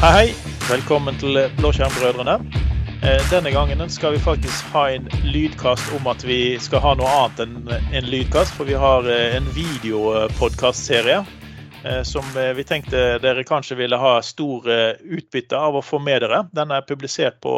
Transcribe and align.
Hei, 0.00 0.12
hei. 0.12 0.28
Velkommen 0.70 1.16
til 1.20 1.36
Blåskjermbrødrene. 1.58 2.38
Eh, 3.04 3.20
Denne 3.30 3.50
gangen 3.52 3.82
skal 3.92 4.14
vi 4.14 4.22
faktisk 4.22 4.70
ha 4.74 4.86
en 4.94 5.08
lydkast 5.24 5.90
om 5.96 6.06
at 6.10 6.24
vi 6.24 6.56
skal 6.62 6.80
ha 6.84 6.94
noe 6.96 7.10
annet 7.18 7.42
enn 7.44 7.74
en 8.00 8.08
lydkast. 8.08 8.54
For 8.56 8.68
vi 8.68 8.78
har 8.80 9.04
eh, 9.10 9.36
en 9.36 9.48
videopodkastserie 9.56 11.18
eh, 11.84 12.00
som 12.08 12.24
eh, 12.36 12.52
vi 12.56 12.64
tenkte 12.68 13.18
dere 13.24 13.44
kanskje 13.48 13.76
ville 13.82 13.98
ha 14.00 14.14
stor 14.24 14.68
eh, 14.72 14.94
utbytte 15.04 15.58
av 15.58 15.76
å 15.80 15.84
få 15.84 16.00
med 16.00 16.24
dere. 16.24 16.44
Den 16.56 16.72
er 16.72 16.86
publisert 16.88 17.40
på 17.44 17.54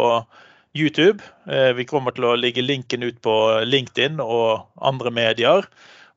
YouTube. 0.74 1.22
Eh, 1.46 1.70
Vi 1.78 1.86
kommer 1.86 2.16
til 2.16 2.26
å 2.30 2.36
legge 2.38 2.62
linken 2.66 3.02
ut 3.06 3.22
på 3.22 3.36
LinkedIn 3.68 4.18
og 4.24 4.66
andre 4.82 5.14
medier. 5.14 5.68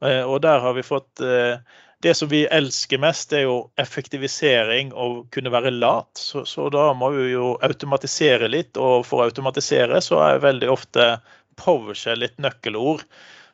Eh, 0.01 0.23
Og 0.25 0.41
der 0.41 0.59
har 0.63 0.73
vi 0.73 0.85
fått 0.85 1.21
eh, 1.21 1.57
det 2.03 2.13
som 2.17 2.29
vi 2.29 2.43
elsker 2.45 2.99
mest, 3.01 3.33
er 3.33 3.45
jo 3.45 3.55
effektivisering 3.81 4.91
og 4.93 5.25
kunne 5.33 5.53
være 5.53 5.73
lat. 5.73 6.11
Så, 6.19 6.45
så 6.45 6.67
da 6.73 6.89
må 6.97 7.11
vi 7.15 7.31
jo 7.31 7.55
automatisere 7.65 8.49
litt, 8.51 8.77
og 8.77 9.05
for 9.07 9.21
å 9.21 9.29
automatisere 9.29 10.01
så 10.03 10.21
er 10.27 10.43
veldig 10.43 10.69
ofte 10.71 11.09
PowerShell 11.61 12.21
litt 12.23 12.37
nøkkelord. 12.41 13.05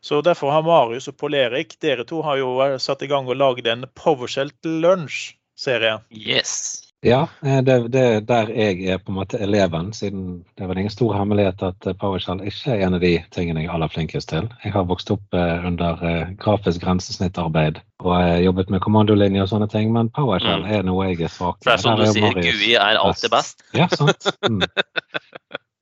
Så 0.01 0.21
derfor 0.25 0.51
har 0.51 0.65
Marius 0.65 1.11
og 1.11 1.17
Pål 1.21 1.37
Erik, 1.37 1.75
dere 1.81 2.05
to 2.09 2.23
har 2.25 2.39
jo 2.41 2.55
satt 2.81 3.03
i 3.05 3.09
gang 3.11 3.29
og 3.29 3.37
lagd 3.37 3.67
en 3.69 3.85
PowerShell 3.93 4.49
til 4.63 4.81
lunsj-serie. 4.81 5.99
Yes. 6.09 6.87
Ja, 7.01 7.27
eh, 7.45 7.61
det, 7.65 7.87
det 7.93 8.01
er 8.01 8.19
der 8.21 8.49
jeg 8.53 8.85
er 8.85 8.99
på 9.01 9.09
en 9.09 9.17
måte 9.17 9.39
eleven, 9.41 9.89
siden 9.93 10.43
det 10.53 10.65
er 10.65 10.69
vel 10.69 10.83
ingen 10.83 10.93
stor 10.93 11.15
hemmelighet 11.17 11.63
at 11.65 11.87
eh, 11.89 11.95
PowerShell 11.97 12.43
ikke 12.45 12.75
er 12.75 12.83
en 12.85 12.97
av 12.97 13.01
de 13.01 13.15
tingene 13.33 13.63
jeg 13.63 13.71
er 13.71 13.77
aller 13.77 13.89
flinkest 13.89 14.29
til. 14.29 14.49
Jeg 14.61 14.75
har 14.75 14.85
vokst 14.89 15.09
opp 15.13 15.37
eh, 15.37 15.65
under 15.65 15.97
grafisk 16.41 16.83
grensesnittarbeid 16.85 17.81
og 18.01 18.43
jobbet 18.43 18.69
med 18.73 18.81
kommandolinjer 18.81 19.43
og 19.45 19.49
sånne 19.51 19.67
ting, 19.71 19.91
men 19.93 20.09
PowerShell 20.09 20.63
Mm. 20.65 20.71
er 20.73 20.83
noe 20.87 21.07
jeg 21.09 21.21
er 21.21 21.31
svak 21.33 21.59
For 21.63 21.71
det 21.71 21.73
er 21.77 21.83
som 21.83 21.97
du 21.99 22.05
jo 22.05 22.13
sier, 22.13 22.33
GUI 22.41 22.73
er 22.75 22.97
alltid 22.99 23.31
best. 23.31 23.63
Ja, 23.77 23.87
sant. 23.87 24.27
Mm. 24.49 24.63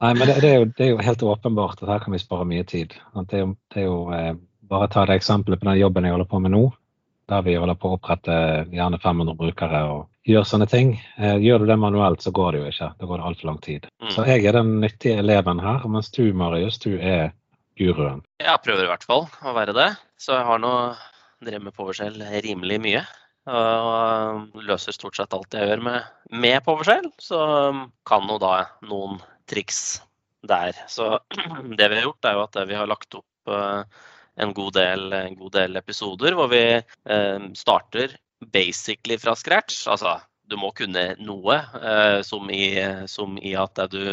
Nei, 0.02 0.14
men 0.16 0.28
det, 0.28 0.36
det, 0.42 0.50
er 0.50 0.60
jo, 0.62 0.66
det 0.78 0.86
er 0.86 0.92
jo 0.94 1.00
helt 1.04 1.24
åpenbart 1.28 1.82
at 1.84 1.90
her 1.90 2.00
kan 2.04 2.14
vi 2.16 2.20
spare 2.22 2.46
mye 2.48 2.64
tid. 2.64 2.94
Det 3.28 3.36
er 3.36 3.42
jo, 3.44 3.56
det 3.74 3.82
er 3.82 3.88
jo 3.90 3.98
eh, 4.16 4.36
Bare 4.70 4.86
ta 4.88 5.02
det 5.10 5.16
eksempelet 5.18 5.58
på 5.60 5.66
den 5.66 5.80
jobben 5.80 6.06
jeg 6.06 6.14
holder 6.14 6.28
på 6.30 6.40
med 6.46 6.52
nå, 6.54 6.60
der 7.32 7.42
vi 7.42 7.56
holder 7.58 7.74
på 7.74 7.90
å 7.90 7.96
opprette 7.98 8.36
gjerne 8.70 9.00
500 9.02 9.34
brukere 9.40 9.80
og 9.90 10.04
gjør 10.30 10.46
sånne 10.46 10.68
ting. 10.70 10.92
Eh, 11.18 11.40
gjør 11.42 11.64
du 11.64 11.66
det 11.72 11.78
manuelt, 11.82 12.22
så 12.22 12.30
går 12.30 12.52
det 12.54 12.60
jo 12.62 12.68
ikke. 12.70 12.90
Da 13.00 13.10
går 13.10 13.18
det 13.18 13.26
altfor 13.32 13.50
lang 13.50 13.58
tid. 13.66 13.88
Mm. 13.98 14.12
Så 14.14 14.28
jeg 14.30 14.46
er 14.46 14.54
den 14.60 14.76
nyttige 14.84 15.18
eleven 15.24 15.60
her, 15.66 15.88
mens 15.90 16.12
du, 16.14 16.22
Marius, 16.38 16.78
du 16.86 16.92
er 17.02 17.32
guruen. 17.82 18.22
Jeg 18.46 18.62
prøver 18.62 18.86
i 18.86 18.92
hvert 18.92 19.08
fall 19.10 19.26
å 19.42 19.56
være 19.58 19.74
det. 19.74 19.90
Så 20.22 20.38
jeg 20.38 20.46
har 20.46 20.62
nå 20.62 20.74
drevet 21.46 21.66
med 21.68 21.76
PowerShell 21.76 22.22
rimelig 22.46 22.80
mye. 22.84 23.04
Og 23.50 24.62
løser 24.68 24.94
stort 24.94 25.18
sett 25.18 25.34
alt 25.34 25.56
jeg 25.56 25.70
gjør 25.70 25.82
med, 25.88 26.06
med 26.30 26.62
PowerShell. 26.66 27.10
Så 27.22 27.40
kan 28.10 28.30
jo 28.30 28.38
da 28.42 28.54
noen 28.86 29.20
triks 29.50 30.00
der. 30.48 30.78
Så 30.88 31.18
det 31.80 31.90
vi 31.90 32.00
har 32.00 32.08
gjort, 32.08 32.26
er 32.26 32.38
jo 32.38 32.46
at 32.46 32.64
vi 32.70 32.78
har 32.78 32.90
lagt 32.90 33.18
opp 33.18 33.54
eh, 33.54 33.84
en 34.40 34.56
god 34.56 34.74
del, 34.78 35.12
en 35.14 35.38
god 35.40 35.56
del 35.58 35.80
episoder 35.80 36.38
hvor 36.38 36.52
vi 36.52 36.64
eh, 36.80 37.46
starter 37.58 38.16
basically 38.54 39.18
fra 39.20 39.36
scratch. 39.36 39.86
Altså, 39.92 40.18
du 40.50 40.58
må 40.60 40.72
kunne 40.78 41.14
noe, 41.22 41.60
eh, 41.82 42.20
som, 42.26 42.50
i, 42.54 42.74
som 43.12 43.38
i 43.42 43.56
at 43.60 43.82
du 43.92 44.04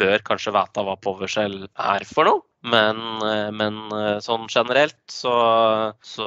bør 0.00 0.22
kanskje 0.24 0.54
vite 0.56 0.84
hva 0.86 0.96
PowerShell 1.00 1.64
er 1.68 2.06
for 2.08 2.28
noe. 2.28 2.44
Men, 2.62 2.98
eh, 3.24 3.48
men 3.56 3.76
eh, 3.96 4.18
sånn 4.20 4.44
generelt 4.52 4.98
så, 5.08 5.32
så 6.04 6.26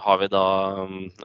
har 0.00 0.18
vi 0.22 0.28
da 0.32 0.44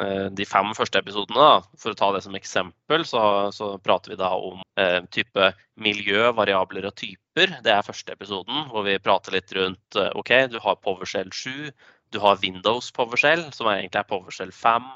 eh, 0.03 0.25
de 0.35 0.47
fem 0.47 0.73
første 0.75 0.99
episodene. 0.99 1.39
Da. 1.39 1.77
For 1.79 1.93
å 1.93 1.99
ta 2.01 2.09
det 2.15 2.23
som 2.25 2.35
eksempel, 2.35 3.05
så, 3.07 3.21
så 3.55 3.69
prater 3.83 4.11
vi 4.13 4.19
da 4.19 4.33
om 4.35 4.59
eh, 4.81 4.99
type 5.15 5.53
miljø, 5.81 6.27
variabler 6.35 6.89
og 6.89 6.97
typer. 6.99 7.55
Det 7.63 7.71
er 7.71 7.87
første 7.87 8.11
episoden, 8.17 8.67
hvor 8.73 8.83
vi 8.87 8.97
prater 8.99 9.37
litt 9.37 9.55
rundt 9.55 9.99
OK, 10.19 10.33
du 10.51 10.59
har 10.63 10.79
PowerShell 10.83 11.31
7. 11.31 11.71
Du 12.11 12.19
har 12.19 12.39
Windows 12.43 12.91
PowerShell, 12.91 13.47
som 13.55 13.71
egentlig 13.71 14.01
er 14.03 14.09
PowerShell 14.11 14.51
5. 14.55 14.91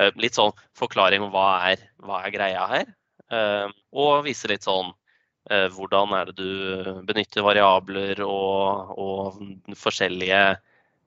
Eh, 0.00 0.10
Litt 0.16 0.40
sånn 0.40 0.56
forklaring 0.80 1.22
om 1.28 1.32
hva 1.34 1.48
er, 1.74 1.84
hva 2.02 2.24
er 2.24 2.32
greia 2.34 2.64
her. 2.72 2.88
Eh, 3.28 3.68
Og 3.92 4.24
vise 4.24 4.48
litt 4.50 4.64
sånn 4.64 4.94
hvordan 5.44 6.14
er 6.16 6.30
det 6.30 6.36
du 6.38 7.00
benytter 7.04 7.44
variabler 7.44 8.22
og, 8.24 8.94
og 8.96 9.76
forskjellige, 9.76 10.38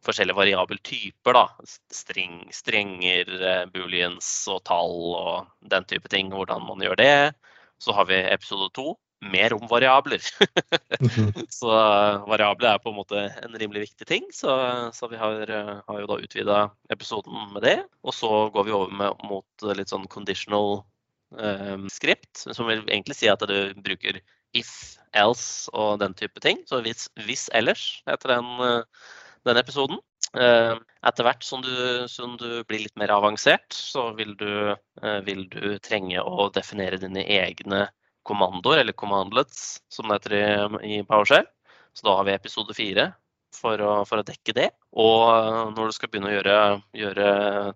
forskjellige 0.06 0.38
variabeltyper. 0.38 1.34
da. 1.34 1.46
String, 1.94 2.44
strenger, 2.54 3.34
eh, 3.42 3.66
booleans 3.74 4.30
og 4.52 4.62
tall 4.70 4.96
og 5.18 5.70
den 5.74 5.90
type 5.90 6.08
ting. 6.14 6.32
Hvordan 6.34 6.66
man 6.68 6.86
gjør 6.86 7.00
det. 7.02 7.34
Så 7.82 7.94
har 7.94 8.06
vi 8.10 8.22
episode 8.22 8.70
to. 8.78 8.96
Mer 9.22 9.54
om 9.56 9.66
variabler. 9.70 10.22
Så 11.58 11.72
eh, 11.74 12.28
variabler 12.30 12.76
er 12.76 12.82
på 12.84 12.92
en 12.92 13.00
måte 13.00 13.24
en 13.42 13.58
rimelig 13.58 13.88
viktig 13.88 14.06
ting, 14.06 14.28
så, 14.30 14.52
så 14.94 15.10
vi 15.10 15.18
har, 15.18 15.42
eh, 15.50 15.72
har 15.88 16.02
jo 16.04 16.10
da 16.12 16.20
utvida 16.22 16.60
episoden 16.94 17.48
med 17.56 17.66
det. 17.66 17.80
Og 18.06 18.14
så 18.14 18.30
går 18.54 18.68
vi 18.68 18.76
over 18.78 18.94
med, 18.94 19.26
mot 19.26 19.66
eh, 19.66 19.74
litt 19.80 19.90
sånn 19.90 20.06
conditional 20.14 20.84
eh, 21.36 21.78
script, 21.92 22.46
som 22.46 22.68
vil 22.70 22.84
egentlig 22.88 23.18
si 23.20 23.30
at 23.32 23.44
du 23.50 23.74
bruker 23.84 24.22
if, 24.56 24.98
else 25.18 25.72
og 25.74 26.00
den 26.02 26.16
type 26.18 26.42
ting. 26.44 26.62
Så 26.70 26.82
hvis, 26.86 27.08
hvis 27.28 27.48
ellers 27.58 28.02
heter 28.08 28.38
den, 28.38 28.54
eh, 28.66 29.10
den 29.48 29.60
episoden. 29.62 30.00
Eh, 30.36 30.76
Etter 31.08 31.24
hvert 31.24 31.46
som 31.46 31.62
du, 31.64 31.72
som 32.12 32.36
du 32.40 32.64
blir 32.68 32.84
litt 32.84 32.98
mer 33.00 33.14
avansert, 33.16 33.72
så 33.72 34.10
vil 34.18 34.34
du, 34.40 34.76
eh, 35.02 35.20
vil 35.24 35.46
du 35.50 35.78
trenge 35.80 36.20
å 36.20 36.50
definere 36.54 37.00
dine 37.00 37.24
egne 37.24 37.86
kommandoer, 38.28 38.82
eller 38.82 38.98
commandlets, 38.98 39.80
som 39.90 40.10
det 40.10 40.20
heter 40.20 40.36
i, 40.36 40.98
i 41.00 41.04
PowerShell. 41.08 41.48
Så 41.96 42.04
da 42.06 42.18
har 42.18 42.28
vi 42.28 42.36
episode 42.36 42.76
fire 42.76 43.14
for 43.58 43.82
å, 43.84 43.94
for 44.08 44.22
å 44.22 44.26
dekke 44.28 44.54
det. 44.56 44.68
Og 44.98 45.24
eh, 45.34 45.62
når 45.76 45.90
du 45.90 45.96
skal 45.96 46.12
begynne 46.12 46.30
å 46.32 46.36
gjøre, 46.36 46.58
gjøre 47.02 47.28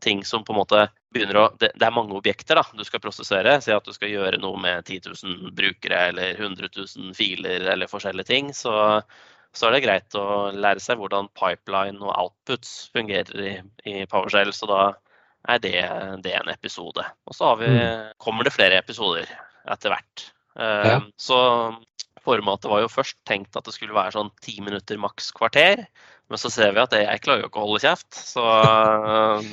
ting 0.06 0.24
som 0.28 0.46
på 0.48 0.54
en 0.54 0.62
måte 0.62 0.86
begynner 1.12 1.42
å 1.42 1.46
det, 1.60 1.74
det 1.76 1.88
er 1.88 1.96
mange 1.96 2.16
objekter 2.18 2.60
da, 2.60 2.64
du 2.78 2.86
skal 2.88 3.04
prosessere. 3.04 3.58
Si 3.64 3.74
at 3.76 3.88
du 3.88 3.94
skal 3.96 4.14
gjøre 4.14 4.40
noe 4.42 4.60
med 4.62 4.86
10 4.88 5.12
000 5.12 5.54
brukere 5.58 6.08
eller 6.14 6.40
100 6.40 6.72
000 6.78 7.14
filer 7.18 7.68
eller 7.74 7.92
forskjellige 7.92 8.30
ting. 8.32 8.52
Så, 8.56 8.74
så 9.52 9.68
er 9.68 9.76
det 9.76 9.86
greit 9.86 10.20
å 10.20 10.26
lære 10.56 10.84
seg 10.84 11.02
hvordan 11.02 11.32
pipeline 11.38 12.02
og 12.02 12.14
outputs 12.16 12.92
fungerer 12.96 13.48
i, 13.48 13.56
i 13.92 13.96
PowerShell. 14.12 14.54
Så 14.56 14.70
da 14.72 14.84
er 15.50 15.62
det, 15.64 15.78
det 16.24 16.36
en 16.38 16.52
episode. 16.54 17.06
Og 17.26 17.36
så 17.36 17.52
har 17.52 17.62
vi, 17.62 17.72
kommer 18.22 18.46
det 18.46 18.54
flere 18.56 18.78
episoder 18.82 19.30
etter 19.70 19.94
hvert. 19.94 20.28
Eh, 20.60 20.88
Ja. 20.92 21.00
Så 21.18 21.38
formatet 22.26 22.70
var 22.72 22.84
jo 22.84 22.90
først 22.92 23.18
tenkt 23.26 23.56
at 23.58 23.66
det 23.66 23.74
skulle 23.76 23.96
være 23.98 24.14
sånn 24.16 24.32
ti 24.46 24.58
minutter 24.62 25.00
maks 25.02 25.32
kvarter. 25.38 25.86
Men 26.32 26.38
så 26.40 26.52
ser 26.54 26.72
vi 26.76 26.80
at 26.84 26.94
jeg 26.96 27.22
klarer 27.26 27.44
jo 27.44 27.50
ikke 27.52 27.60
å 27.64 27.68
holde 27.68 27.82
kjeft. 27.84 28.12
Så 28.16 28.44
eh, 28.46 29.48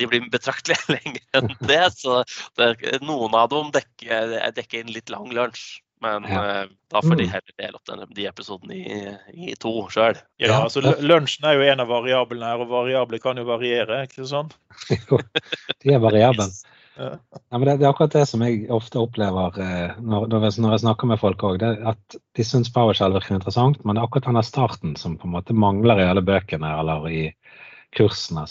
de 0.00 0.06
blir 0.10 0.28
betraktelig 0.32 0.76
lenger 0.94 1.22
enn 1.40 1.54
det. 1.68 1.80
Så 1.98 2.20
det, 2.60 2.74
noen 3.02 3.34
av 3.38 3.48
dem 3.52 3.72
dekker, 3.74 4.36
dekker 4.56 4.84
en 4.84 4.92
litt 4.94 5.10
lang 5.12 5.32
lunsj. 5.34 5.80
Men 6.02 6.24
Ja. 6.26 6.40
eh, 6.62 6.70
da 6.90 6.98
får 7.00 7.14
de 7.20 7.24
Mm. 7.28 7.30
heller 7.30 7.52
dele 7.62 7.78
opp 7.78 7.84
den, 7.86 8.00
de 8.18 8.24
episodene 8.26 8.74
i, 8.74 9.50
i 9.52 9.54
to 9.54 9.70
sjøl. 9.88 10.16
Ja, 10.42 10.48
Ja. 10.48 10.56
altså 10.64 10.82
Lunsjen 10.82 11.46
er 11.46 11.54
jo 11.54 11.62
en 11.62 11.80
av 11.84 11.88
variablene 11.92 12.42
her, 12.48 12.58
og 12.64 12.68
variabler 12.72 13.22
kan 13.22 13.38
jo 13.38 13.44
variere. 13.46 14.00
ikke 14.08 14.26
sånn? 14.26 14.50
Jo, 15.10 15.20
de 15.82 15.94
er 15.94 16.02
variabelen. 16.02 16.50
Ja. 16.98 17.16
Det, 17.32 17.64
det 17.78 17.86
er 17.86 17.90
akkurat 17.90 18.12
det 18.12 18.26
som 18.28 18.42
jeg 18.44 18.66
ofte 18.72 19.00
opplever 19.00 19.58
eh, 19.64 19.94
når, 20.00 20.26
når, 20.28 20.46
jeg, 20.48 20.60
når 20.64 20.74
jeg 20.74 20.84
snakker 20.84 21.08
med 21.08 21.20
folk 21.22 21.44
òg. 21.48 21.64
At 21.64 22.16
de 22.36 22.44
syns 22.46 22.72
PowerShell 22.74 23.14
virker 23.16 23.38
interessant, 23.38 23.80
men 23.84 23.96
det 23.96 24.02
er 24.02 24.08
akkurat 24.10 24.28
denne 24.28 24.44
starten 24.46 24.96
som 25.00 25.16
på 25.20 25.28
en 25.28 25.36
måte 25.36 25.56
mangler 25.56 26.02
i 26.02 26.08
alle 26.10 26.24
bøkene 26.26 26.74
eller 26.82 27.08
i 27.08 27.22
kursene. 27.96 28.44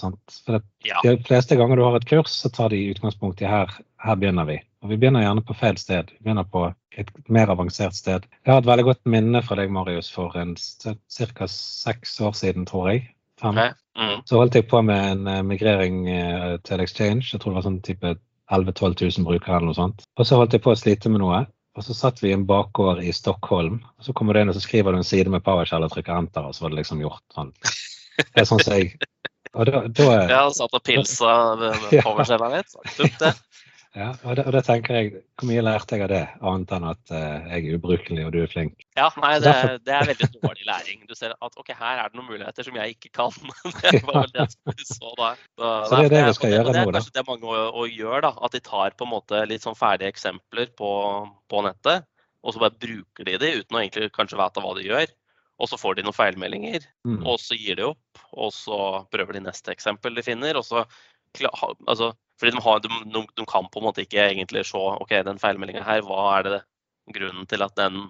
Det, 0.48 0.62
Ja. 0.86 1.00
de 1.04 1.18
fleste 1.26 1.56
ganger 1.58 1.76
du 1.76 1.84
har 1.84 1.96
et 1.98 2.06
kurs, 2.10 2.30
så 2.34 2.50
tar 2.50 2.70
de 2.70 2.82
utgangspunkt 2.94 3.42
i 3.42 3.50
her, 3.50 3.70
her 3.98 4.16
begynner 4.16 4.46
vi. 4.46 4.60
Og 4.82 4.90
vi 4.90 4.98
begynner 4.98 5.22
gjerne 5.26 5.44
på 5.46 5.56
feil 5.58 5.78
sted. 5.78 6.10
Vi 6.18 6.26
begynner 6.26 6.46
på 6.50 6.74
et 6.98 7.10
mer 7.30 7.50
avansert 7.54 7.96
sted. 7.96 8.26
Jeg 8.46 8.54
har 8.54 8.62
et 8.62 8.70
veldig 8.70 8.86
godt 8.86 9.06
minne 9.06 9.42
fra 9.46 9.56
deg, 9.56 9.72
Marius, 9.72 10.10
for 10.12 10.34
en 10.38 10.56
ca. 10.58 11.48
seks 11.48 12.20
år 12.22 12.34
siden, 12.38 12.66
tror 12.66 12.90
jeg. 12.92 13.08
Fem. 13.42 13.58
Ok. 13.58 13.78
Mm. 13.98 14.22
Så 14.26 14.38
holdt 14.40 14.56
jeg 14.56 14.68
på 14.72 14.82
med 14.82 15.12
en 15.12 15.28
eh, 15.28 15.42
migrering 15.44 16.08
eh, 16.10 16.58
til 16.64 16.82
Exchange. 16.82 17.26
Jeg 17.34 17.42
tror 17.42 17.52
det 17.52 17.60
var 17.60 17.66
sånn 17.68 17.82
type 17.86 18.14
11 18.52 18.76
000-12 18.76 19.18
000 19.18 19.28
brukere 19.28 19.58
eller 19.58 19.72
noe 19.72 19.78
sånt. 19.78 20.06
Og 20.20 20.28
så 20.28 20.40
holdt 20.40 20.56
jeg 20.58 20.64
på 20.66 20.74
å 20.74 20.80
slite 20.80 21.12
med 21.12 21.24
noe. 21.24 21.46
Og 21.80 21.86
så 21.88 21.96
satt 21.96 22.20
vi 22.20 22.32
i 22.32 22.36
en 22.36 22.44
bakgård 22.48 23.00
i 23.04 23.14
Stockholm. 23.16 23.80
Og 23.98 24.08
så 24.08 24.16
kommer 24.18 24.36
du 24.36 24.42
inn 24.42 24.52
og 24.52 24.58
så 24.58 24.64
skriver 24.64 24.92
du 24.92 25.00
en 25.00 25.08
side 25.08 25.32
med 25.32 25.44
PowerShell 25.46 25.86
og 25.88 25.94
trykker 25.94 26.18
enter, 26.18 26.44
og 26.44 26.56
så 26.56 26.66
var 26.66 26.74
det 26.74 26.82
liksom 26.82 27.00
gjort. 27.04 27.24
Sånn. 27.32 27.54
Det 28.20 28.44
er 28.44 28.50
sånn 28.50 28.60
som 28.60 28.76
jeg 28.76 28.92
Og 29.56 29.68
da, 29.68 29.86
da 29.88 30.08
Ja, 30.32 30.42
hadde 30.44 30.58
satt 30.58 30.76
og 30.76 30.84
pilsa 30.88 31.36
PowerShell-en 32.06 32.58
litt. 32.58 32.76
sagt 32.76 33.24
det. 33.24 33.34
Ja, 33.96 34.14
og 34.24 34.38
da, 34.40 34.46
og 34.48 34.54
da 34.56 34.62
tenker 34.64 34.96
jeg, 34.96 35.24
hvor 35.36 35.50
mye 35.50 35.64
lærte 35.68 35.98
jeg 35.98 36.06
av 36.06 36.12
det, 36.14 36.22
annet 36.48 36.70
enn 36.78 36.86
at 36.88 37.12
uh, 37.12 37.50
jeg 37.52 37.66
er 37.66 37.80
ubrukelig 37.80 38.24
og 38.24 38.32
du 38.36 38.40
er 38.44 38.52
flink? 38.52 38.81
Ja, 38.98 39.08
nei, 39.24 39.38
det, 39.40 39.52
det, 39.88 39.94
er 39.96 40.10
veldig 40.10 40.28
dårlig 40.42 40.66
læring. 40.68 41.04
Du 41.08 41.14
ser 41.16 41.32
at 41.32 41.54
ok, 41.60 41.70
her 41.80 42.02
er 42.02 42.12
det 42.12 42.20
noen 42.20 42.28
muligheter 42.28 42.66
som 42.68 42.76
jeg 42.76 42.98
ikke 42.98 43.12
kan. 43.16 43.32
det 43.86 44.02
var 44.04 44.26
vel 44.26 44.34
det 44.36 44.48
vi 44.68 44.88
så 44.90 45.14
da. 45.16 45.30
Så, 45.40 45.70
så 45.88 45.96
det 46.02 46.10
er 46.10 46.14
det 46.16 46.24
vi 46.28 46.34
skal 46.36 46.54
gjøre 46.56 46.66
nå, 46.66 46.74
da? 46.74 46.76
Det 46.76 46.82
er 46.82 46.98
kanskje 46.98 47.16
det 47.16 47.26
mange 47.30 47.54
å, 47.54 47.62
å 47.72 47.88
gjøre, 47.88 48.22
da. 48.28 48.34
At 48.44 48.58
de 48.58 48.64
tar 48.66 48.98
på 49.00 49.08
en 49.08 49.14
måte 49.14 49.46
litt 49.48 49.64
sånn 49.64 49.80
ferdige 49.80 50.12
eksempler 50.12 50.74
på, 50.76 50.92
på 51.52 51.64
nettet, 51.70 52.08
og 52.42 52.56
så 52.56 52.64
bare 52.66 52.80
bruker 52.84 53.30
de 53.30 53.40
de 53.40 53.56
uten 53.62 53.78
å 53.78 53.82
egentlig 53.82 54.12
kanskje 54.18 54.40
vite 54.42 54.66
hva 54.66 54.76
de 54.76 54.88
gjør. 54.90 55.16
Og 55.62 55.70
så 55.70 55.78
får 55.78 55.98
de 55.98 56.06
noen 56.08 56.18
feilmeldinger, 56.18 56.88
mm. 57.08 57.20
og 57.22 57.38
så 57.40 57.56
gir 57.56 57.78
de 57.78 57.86
opp. 57.94 58.24
Og 58.34 58.52
så 58.56 58.78
prøver 59.14 59.38
de 59.38 59.46
neste 59.46 59.72
eksempel 59.72 60.18
de 60.18 60.26
finner. 60.26 60.58
og 60.58 60.66
så 60.68 60.84
altså, 61.88 62.12
fordi 62.40 62.56
de, 62.58 62.64
har, 62.66 62.82
de, 62.84 62.90
de, 63.38 63.46
kan 63.48 63.70
på 63.72 63.80
en 63.80 63.88
måte 63.88 64.04
ikke 64.04 64.26
egentlig 64.26 64.66
se 64.68 64.82
ok, 64.82 65.22
den 65.28 65.40
feilmeldinga 65.40 65.86
her, 65.86 66.02
hva 66.04 66.26
er 66.40 66.50
det 66.50 66.64
grunnen 67.14 67.48
til 67.50 67.64
at 67.64 67.78
den 67.78 68.10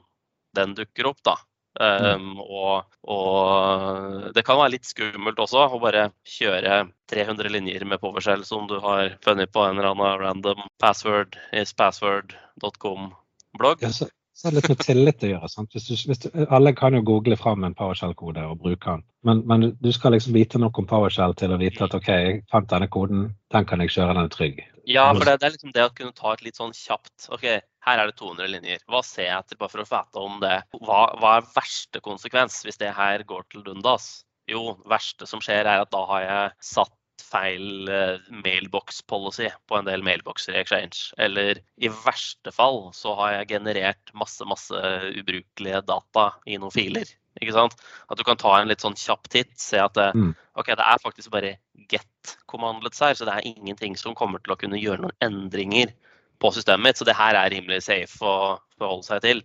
den 0.57 0.75
dukker 0.77 1.11
opp, 1.11 1.21
da. 1.27 1.37
Um, 1.79 2.33
og, 2.43 2.89
og, 3.07 4.31
det 4.35 4.43
kan 4.43 4.57
være 4.59 4.73
litt 4.73 4.89
skummelt 4.89 5.37
også 5.39 5.69
å 5.71 5.79
bare 5.79 6.09
kjøre 6.27 6.81
300 7.11 7.51
linjer 7.53 7.85
med 7.87 8.01
PowerShell 8.01 8.43
som 8.43 8.65
du 8.67 8.75
har 8.83 9.13
funnet 9.23 9.53
på 9.55 9.63
en 9.63 9.79
eller 9.79 9.93
annen 9.93 10.19
random 10.19 10.65
password 10.83 11.37
is 11.55 11.71
password.com-blogg. 11.79 13.85
Ja, 13.87 13.93
så, 13.95 14.09
så 14.35 14.49
er 14.49 14.57
det 14.57 14.59
litt 14.59 14.73
med 14.73 14.83
tillit 14.83 15.23
å 15.23 15.31
gjøre. 15.31 15.51
Hvis 15.71 15.87
du, 15.87 15.95
hvis 16.11 16.23
du, 16.25 16.27
alle 16.49 16.75
kan 16.75 16.97
jo 16.97 17.05
google 17.07 17.39
fram 17.39 17.63
en 17.63 17.77
PowerShell-kode 17.77 18.43
og 18.51 18.59
bruke 18.65 18.97
den, 18.97 19.07
men, 19.23 19.45
men, 19.47 19.69
du 19.79 19.91
skal 19.95 20.17
liksom 20.17 20.35
vite 20.35 20.59
nok 20.59 20.81
om 20.81 20.91
PowerShell 20.91 21.37
til 21.39 21.55
å 21.55 21.61
vite 21.61 21.87
at 21.87 21.95
OK, 21.95 22.11
jeg 22.11 22.43
fant 22.51 22.67
denne 22.71 22.91
koden, 22.91 23.29
den 23.55 23.67
kan 23.69 23.83
jeg 23.83 23.95
kjøre, 23.95 24.17
den 24.17 24.27
er 24.27 24.33
trygg. 24.33 24.59
Ja, 24.89 25.11
for 25.13 25.25
det, 25.25 25.37
det, 25.41 25.47
er 25.47 25.55
liksom 25.55 25.73
det 25.75 25.83
å 25.85 25.93
kunne 25.95 26.15
ta 26.17 26.33
et 26.33 26.43
litt 26.45 26.57
sånn 26.57 26.73
kjapt 26.75 27.27
OK, 27.33 27.45
her 27.85 28.01
er 28.01 28.09
det 28.09 28.17
200 28.19 28.49
linjer. 28.49 28.81
Hva 28.89 29.03
ser 29.05 29.27
jeg 29.27 29.37
etter, 29.37 29.59
bare 29.59 29.73
for 29.73 29.83
å 29.83 29.87
vite 29.89 30.23
om 30.23 30.39
det? 30.41 30.57
Hva, 30.79 31.03
hva, 31.21 31.35
er 31.37 31.51
verste 31.55 32.01
konsekvens 32.03 32.61
hvis 32.65 32.81
det 32.81 32.93
her 32.97 33.25
går 33.29 33.45
til 33.51 33.65
dundas? 33.67 34.23
Jo, 34.49 34.75
verste 34.89 35.27
som 35.29 35.43
skjer, 35.43 35.67
er 35.69 35.85
at 35.85 35.93
da 35.93 36.01
har 36.09 36.25
jeg 36.25 36.51
satt 36.71 36.97
feil 37.21 37.89
uh, 37.89 38.17
mailbox 38.43 39.03
policy 39.07 39.47
på 39.69 39.77
en 39.77 39.87
del 39.87 40.03
mailboxer 40.05 40.55
i 40.55 40.61
Exchange. 40.63 41.11
Eller 41.21 41.61
i 41.77 41.91
verste 42.01 42.53
fall 42.55 42.87
så 42.97 43.13
har 43.19 43.35
jeg 43.37 43.51
generert 43.55 44.13
masse, 44.17 44.45
masse 44.49 44.81
ubrukelige 45.13 45.83
data 45.87 46.31
i 46.49 46.57
noen 46.57 46.73
filer. 46.73 47.07
Ikke 47.39 47.55
sant? 47.55 47.77
At 48.11 48.19
du 48.19 48.25
kan 48.27 48.39
ta 48.39 48.57
en 48.57 48.67
litt 48.67 48.83
sånn 48.83 48.97
kjapp 48.99 49.29
titt, 49.31 49.53
se 49.59 49.79
at 49.79 49.95
det, 49.95 50.09
mm. 50.17 50.33
okay, 50.59 50.75
det 50.77 50.87
er 50.87 51.01
faktisk 51.03 51.31
bare 51.33 51.55
get-kommandlets 51.91 52.99
her, 53.03 53.15
så 53.15 53.27
det 53.27 53.37
er 53.37 53.47
ingenting 53.53 53.95
som 53.99 54.17
kommer 54.17 54.43
til 54.43 54.55
å 54.55 54.59
kunne 54.59 54.81
gjøre 54.81 55.05
noen 55.05 55.15
endringer 55.23 55.93
på 56.41 56.51
systemet 56.55 56.89
mitt. 56.89 56.99
Så 56.99 57.07
det 57.07 57.17
her 57.17 57.37
er 57.39 57.53
rimelig 57.53 57.85
safe 57.87 58.19
å 58.25 58.59
forholde 58.75 59.07
seg 59.07 59.23
til. 59.23 59.41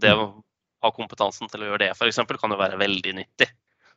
Det 0.00 0.14
å 0.16 0.30
ha 0.84 0.94
kompetansen 0.94 1.50
til 1.52 1.64
å 1.64 1.70
gjøre 1.70 1.84
det 1.84 1.92
f.eks. 1.94 2.24
kan 2.40 2.52
jo 2.54 2.60
være 2.60 2.80
veldig 2.80 3.16
nyttig. 3.20 3.50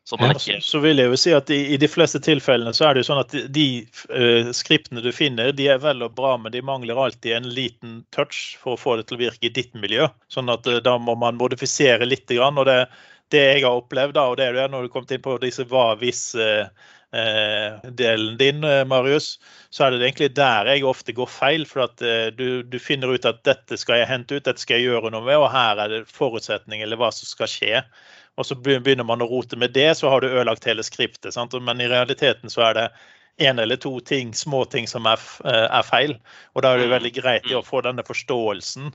Så, 0.09 0.17
ikke... 0.25 0.55
så, 0.65 0.79
vil 0.81 0.97
jeg 0.97 1.11
jo 1.11 1.17
si 1.21 1.33
at 1.37 1.51
i, 1.53 1.57
i, 1.75 1.77
de 1.77 1.87
fleste 1.91 2.17
tilfellene 2.23 2.71
så 2.73 2.87
er 2.87 2.95
det 2.95 3.03
jo 3.03 3.09
sånn 3.11 3.19
at 3.21 3.33
de, 3.35 3.43
de 3.53 3.65
uh, 4.09 4.47
skriptene 4.55 5.03
du 5.05 5.11
finner, 5.13 5.51
de 5.53 5.67
er 5.69 5.81
vel 5.83 6.01
og 6.01 6.15
bra, 6.17 6.31
men 6.41 6.53
de 6.55 6.63
mangler 6.65 6.97
alltid 6.97 7.35
en 7.35 7.49
liten 7.53 7.99
touch 8.15 8.55
for 8.61 8.73
å 8.73 8.79
få 8.79 8.95
det 8.97 9.05
til 9.09 9.19
å 9.19 9.21
virke 9.21 9.45
i 9.45 9.53
ditt 9.53 9.75
miljø. 9.77 10.07
Sånn 10.33 10.49
at 10.49 10.65
uh, 10.65 10.79
da 10.81 10.95
må 10.97 11.13
man 11.19 11.37
modifisere 11.37 12.07
litt. 12.09 12.25
Grann, 12.31 12.57
og 12.57 12.65
det, 12.71 12.79
det 13.33 13.45
jeg 13.45 13.63
har 13.65 13.77
opplevd, 13.77 14.13
da, 14.17 14.23
og 14.29 14.35
det 14.39 14.45
er 14.49 14.53
det 14.57 14.67
når 14.73 14.81
du 14.85 14.89
kom 14.93 15.05
inn 15.09 15.25
på 15.25 15.37
disse 15.41 15.63
hva-hvis-delen 15.69 18.31
eh, 18.33 18.37
din, 18.39 18.59
eh, 18.65 18.85
Marius, 18.89 19.27
så 19.69 19.79
er 19.85 19.89
det 19.91 20.07
egentlig 20.07 20.31
der 20.37 20.63
jeg 20.71 20.89
ofte 20.89 21.11
går 21.17 21.29
feil. 21.31 21.63
For 21.69 21.79
at 21.85 21.95
eh, 22.05 22.27
du, 22.35 22.47
du, 22.63 22.77
finner 22.81 23.07
ut 23.13 23.29
at 23.29 23.39
dette 23.47 23.75
skal 23.79 23.95
jeg 24.01 24.11
hente 24.11 24.35
ut, 24.35 24.47
dette 24.47 24.63
skal 24.63 24.75
jeg 24.79 24.87
gjøre 24.89 25.09
noe 25.13 25.25
med, 25.25 25.37
og 25.37 25.53
her 25.53 25.75
er 25.83 25.87
det 25.93 26.09
forutsetning 26.09 26.79
eller 26.85 26.97
hva 26.99 27.09
som 27.15 27.25
skal 27.29 27.49
skje. 27.51 27.75
Og 28.39 28.43
så 28.47 28.53
begynner 28.55 29.05
man 29.07 29.21
å 29.21 29.29
rote 29.29 29.55
med 29.59 29.69
det, 29.75 29.91
så 29.99 30.05
har 30.09 30.19
du 30.21 30.31
ødelagt 30.31 30.69
hele 30.69 30.83
skriptet. 30.85 31.33
Sant? 31.35 31.53
Men 31.61 31.81
i 31.83 31.91
realiteten 31.91 32.49
så 32.51 32.61
er 32.69 32.73
det 32.77 32.87
én 33.39 33.61
eller 33.61 33.77
to 33.79 33.99
ting, 34.03 34.33
små 34.35 34.65
ting 34.67 34.87
som 34.87 35.05
er, 35.07 35.19
er, 35.47 35.83
feil. 35.87 36.17
Og 36.55 36.61
da 36.63 36.67
er 36.73 36.79
det 36.81 36.89
veldig 36.91 37.13
greit 37.15 37.47
å 37.55 37.63
få 37.63 37.81
denne 37.83 38.03
forståelsen. 38.07 38.85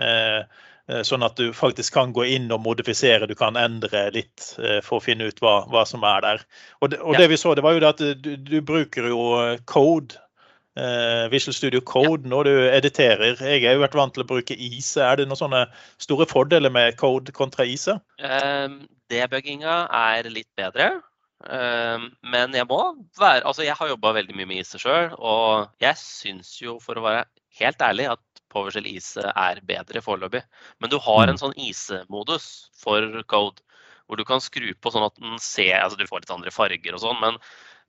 Eh, 0.00 0.36
Eh, 0.36 0.44
sånn 1.06 1.24
at 1.26 1.38
du 1.38 1.50
faktisk 1.56 1.96
kan 1.96 2.12
gå 2.14 2.26
inn 2.36 2.46
og 2.54 2.62
modifisere, 2.62 3.26
du 3.26 3.34
kan 3.38 3.58
endre 3.58 4.04
litt 4.14 4.52
eh, 4.62 4.78
for 4.84 5.00
å 5.00 5.04
finne 5.04 5.26
ut 5.30 5.40
hva, 5.42 5.58
hva 5.72 5.82
som 5.88 6.06
er 6.06 6.22
der. 6.22 6.44
Og, 6.80 6.92
det, 6.92 7.00
og 7.02 7.16
ja. 7.16 7.24
det, 7.24 7.32
vi 7.32 7.40
så, 7.40 7.56
det 7.58 7.64
var 7.66 7.74
jo 7.74 7.82
det 7.82 7.90
at 7.90 8.04
du, 8.22 8.30
du 8.38 8.60
bruker 8.62 9.10
jo 9.10 9.26
eh, 9.40 9.58
code. 9.66 10.20
Uh, 10.76 11.24
Visual 11.32 11.54
Studio 11.56 11.80
Code 11.80 12.26
ja. 12.26 12.28
når 12.28 12.44
du 12.44 12.54
editerer. 12.68 13.38
Jeg 13.40 13.62
har 13.64 13.78
jo 13.78 13.80
vært 13.80 13.94
vant 13.96 14.12
til 14.12 14.26
å 14.26 14.28
bruke 14.28 14.52
ISE. 14.60 15.00
Er 15.00 15.16
det 15.16 15.24
noen 15.24 15.38
sånne 15.40 15.62
store 16.04 16.26
fordeler 16.28 16.68
med 16.68 16.98
code 17.00 17.32
kontra 17.32 17.64
ISE? 17.64 17.94
Um, 18.20 18.82
debugginga 19.08 19.86
er 19.88 20.28
litt 20.28 20.50
bedre. 20.60 20.90
Um, 21.48 22.10
men 22.28 22.52
jeg 22.56 22.68
må 22.68 22.80
være 23.20 23.44
Altså, 23.48 23.64
jeg 23.64 23.76
har 23.78 23.88
jobba 23.88 24.12
veldig 24.18 24.36
mye 24.36 24.50
med 24.52 24.60
ISE 24.60 24.82
sjøl, 24.82 25.14
og 25.16 25.72
jeg 25.80 25.96
syns 26.00 26.52
jo, 26.60 26.76
for 26.84 27.00
å 27.00 27.06
være 27.08 27.24
helt 27.56 27.80
ærlig, 27.88 28.10
at 28.12 28.44
PowerShell 28.56 28.88
ISE 28.88 29.22
er 29.28 29.60
bedre 29.68 30.02
foreløpig. 30.04 30.42
Men 30.80 30.92
du 30.92 30.98
har 31.02 31.26
en 31.26 31.36
mm. 31.36 31.42
sånn 31.42 31.56
ISE-modus 31.60 32.48
for 32.80 33.04
code, 33.30 33.62
hvor 34.06 34.20
du 34.20 34.24
kan 34.26 34.42
skru 34.42 34.70
på 34.80 34.92
sånn 34.94 35.06
at 35.06 35.16
den 35.18 35.38
ser 35.42 35.80
altså 35.80 35.98
Du 35.98 36.06
får 36.06 36.22
litt 36.22 36.34
andre 36.34 36.52
farger 36.54 36.94
og 36.94 37.02
sånn, 37.02 37.18
men, 37.22 37.38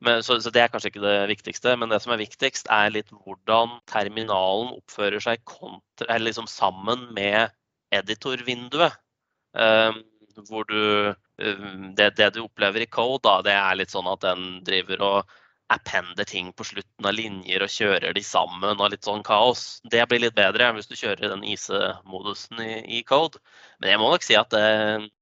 men 0.03 0.23
så, 0.25 0.39
så, 0.41 0.49
det 0.53 0.63
er 0.63 0.71
kanskje 0.73 0.91
ikke 0.91 1.05
det 1.05 1.17
viktigste. 1.31 1.75
Men 1.79 1.93
det 1.93 2.01
som 2.03 2.13
er 2.15 2.21
viktigst, 2.23 2.69
er 2.73 2.93
litt 2.93 3.13
hvordan 3.13 3.79
terminalen 3.89 4.73
oppfører 4.75 5.23
seg 5.23 5.45
kontra, 5.47 6.19
liksom 6.21 6.49
sammen 6.51 7.09
med 7.17 7.53
editorvinduet. 7.95 8.97
Um, 9.57 10.03
hvor 10.45 10.67
du 10.69 11.13
um, 11.41 11.93
det, 11.97 12.11
det, 12.17 12.33
du 12.35 12.43
opplever 12.43 12.83
i 12.83 12.89
code, 12.91 13.23
da, 13.25 13.39
det 13.45 13.55
er 13.57 13.77
litt 13.79 13.93
sånn 13.93 14.09
at 14.11 14.21
den 14.25 14.59
driver 14.67 15.05
og 15.07 15.37
appender 15.73 16.23
ting 16.23 16.53
på 16.55 16.63
slutten 16.63 17.07
av 17.07 17.15
linjer 17.15 17.63
og 17.65 17.71
kjører 17.71 18.15
de 18.15 18.23
sammen 18.23 18.79
og 18.79 18.91
litt 18.93 19.07
sånn 19.07 19.23
kaos. 19.27 19.81
Det 19.83 20.05
blir 20.07 20.23
litt 20.23 20.37
bedre 20.37 20.69
hvis 20.75 20.87
du 20.87 20.95
kjører 20.95 21.33
den 21.33 21.43
ISE-modusen 21.43 22.61
i, 22.63 22.77
i, 22.99 23.01
code. 23.07 23.41
Men 23.81 23.91
jeg 23.91 24.01
må 24.01 24.11
nok 24.13 24.23
si 24.23 24.37
at 24.39 24.53
det, 24.55 24.63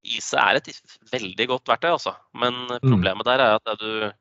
ISE 0.06 0.38
er 0.38 0.60
et 0.60 0.70
veldig 1.10 1.48
godt 1.50 1.72
verktøy, 1.72 1.90
altså. 1.96 2.14
Men 2.38 2.62
mm. 2.70 2.78
problemet 2.86 3.26
der 3.26 3.42
er 3.42 3.58
at 3.58 3.82
du 3.82 4.12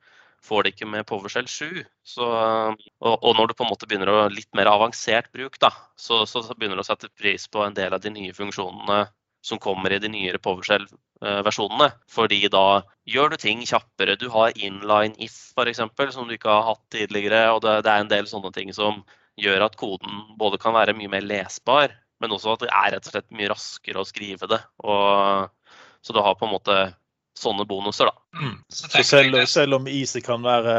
får 0.46 0.66
det 0.66 0.74
ikke 0.74 0.90
med 0.90 1.06
PowerShell 1.10 1.50
7. 1.50 1.84
Så, 2.06 2.26
og, 2.26 3.14
og, 3.16 3.32
når 3.38 3.52
du 3.52 3.58
på 3.58 3.66
en 3.66 3.72
måte 3.74 3.90
begynner 3.90 4.12
å 4.12 4.26
litt 4.34 4.50
mer 4.58 4.70
avansert 4.72 5.30
bruk, 5.34 5.60
da, 5.62 5.72
så, 5.98 6.24
så 6.30 6.42
begynner 6.56 6.82
du 6.82 6.86
å 6.86 6.90
sette 6.90 7.12
pris 7.18 7.46
på 7.50 7.66
en 7.66 7.78
del 7.78 7.94
av 7.94 8.02
de 8.02 8.14
nye 8.14 8.34
funksjonene 8.34 9.06
som 9.46 9.62
kommer 9.62 9.94
i 9.94 10.00
de 10.02 10.10
nyere 10.10 10.42
PowerShell-versjonene. 10.42 11.92
Fordi 12.12 12.40
da 12.54 12.82
gjør 13.10 13.34
du 13.34 13.38
ting 13.42 13.62
kjappere. 13.68 14.18
Du 14.18 14.28
har 14.34 14.56
inline 14.58 15.14
if 15.22 15.36
f.eks., 15.54 15.84
som 16.16 16.26
du 16.28 16.34
ikke 16.36 16.50
har 16.50 16.66
hatt 16.72 16.82
tidligere. 16.96 17.44
Og 17.54 17.62
det, 17.66 17.78
er 17.86 18.02
en 18.02 18.12
del 18.12 18.30
sånne 18.30 18.52
ting 18.56 18.74
som 18.76 19.04
gjør 19.42 19.68
at 19.68 19.78
koden 19.78 20.24
både 20.40 20.60
kan 20.62 20.76
være 20.76 20.96
mye 20.98 21.12
mer 21.12 21.26
lesbar, 21.26 21.94
men 22.24 22.34
også 22.34 22.56
at 22.56 22.64
det 22.64 22.72
er 22.72 22.94
rett 22.96 23.10
og 23.10 23.14
slett 23.14 23.34
mye 23.36 23.52
raskere 23.52 24.02
å 24.02 24.08
skrive 24.08 24.50
det. 24.50 24.62
Og, 24.88 25.76
så 26.02 26.16
du 26.16 26.22
har 26.24 26.38
på 26.40 26.48
en 26.48 26.56
måte 26.56 26.78
sånne 27.36 27.66
bonuser, 27.68 28.10
da. 28.10 28.40
Mm. 28.40 28.56
Så, 28.70 28.88
så 28.92 29.04
selv, 29.04 29.38
selv, 29.52 29.78
om 29.78 29.88
Easy 29.92 30.22
kan 30.24 30.44
være, 30.44 30.76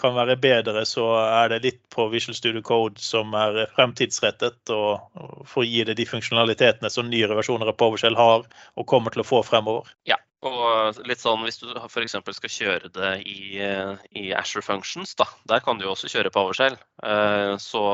kan 0.00 0.14
være, 0.16 0.36
bedre, 0.40 0.84
så 0.88 1.06
er 1.22 1.52
det 1.52 1.62
litt 1.64 1.80
på 1.92 2.08
Visual 2.12 2.36
Studio 2.36 2.62
Code 2.64 3.00
som 3.02 3.34
er 3.36 3.66
fremtidsrettet 3.76 4.72
og, 4.74 5.04
og 5.16 5.42
for 5.48 5.64
å 5.64 5.68
gi 5.68 5.84
det 5.88 5.98
de 6.00 6.08
funksjonalitetene 6.08 6.90
som 6.92 7.10
nyere 7.10 7.36
versjoner 7.38 7.72
av 7.72 7.78
PowerShell 7.80 8.16
har 8.18 8.46
og 8.46 8.88
kommer 8.88 9.14
til 9.14 9.24
å 9.24 9.28
få 9.28 9.42
fremover. 9.46 9.92
Ja, 10.08 10.18
og 10.46 11.00
litt 11.08 11.22
sånn 11.22 11.44
hvis 11.44 11.60
du 11.62 11.68
f.eks. 11.72 12.16
skal 12.38 12.54
kjøre 12.58 12.92
det 12.94 13.12
i, 13.28 13.60
i 14.16 14.30
Asher 14.36 14.64
Functions, 14.64 15.16
da, 15.18 15.28
der 15.50 15.64
kan 15.64 15.78
du 15.78 15.86
jo 15.86 15.92
også 15.94 16.12
kjøre 16.12 16.32
PowerShell. 16.34 16.78
Eh, 17.04 17.56
så 17.62 17.84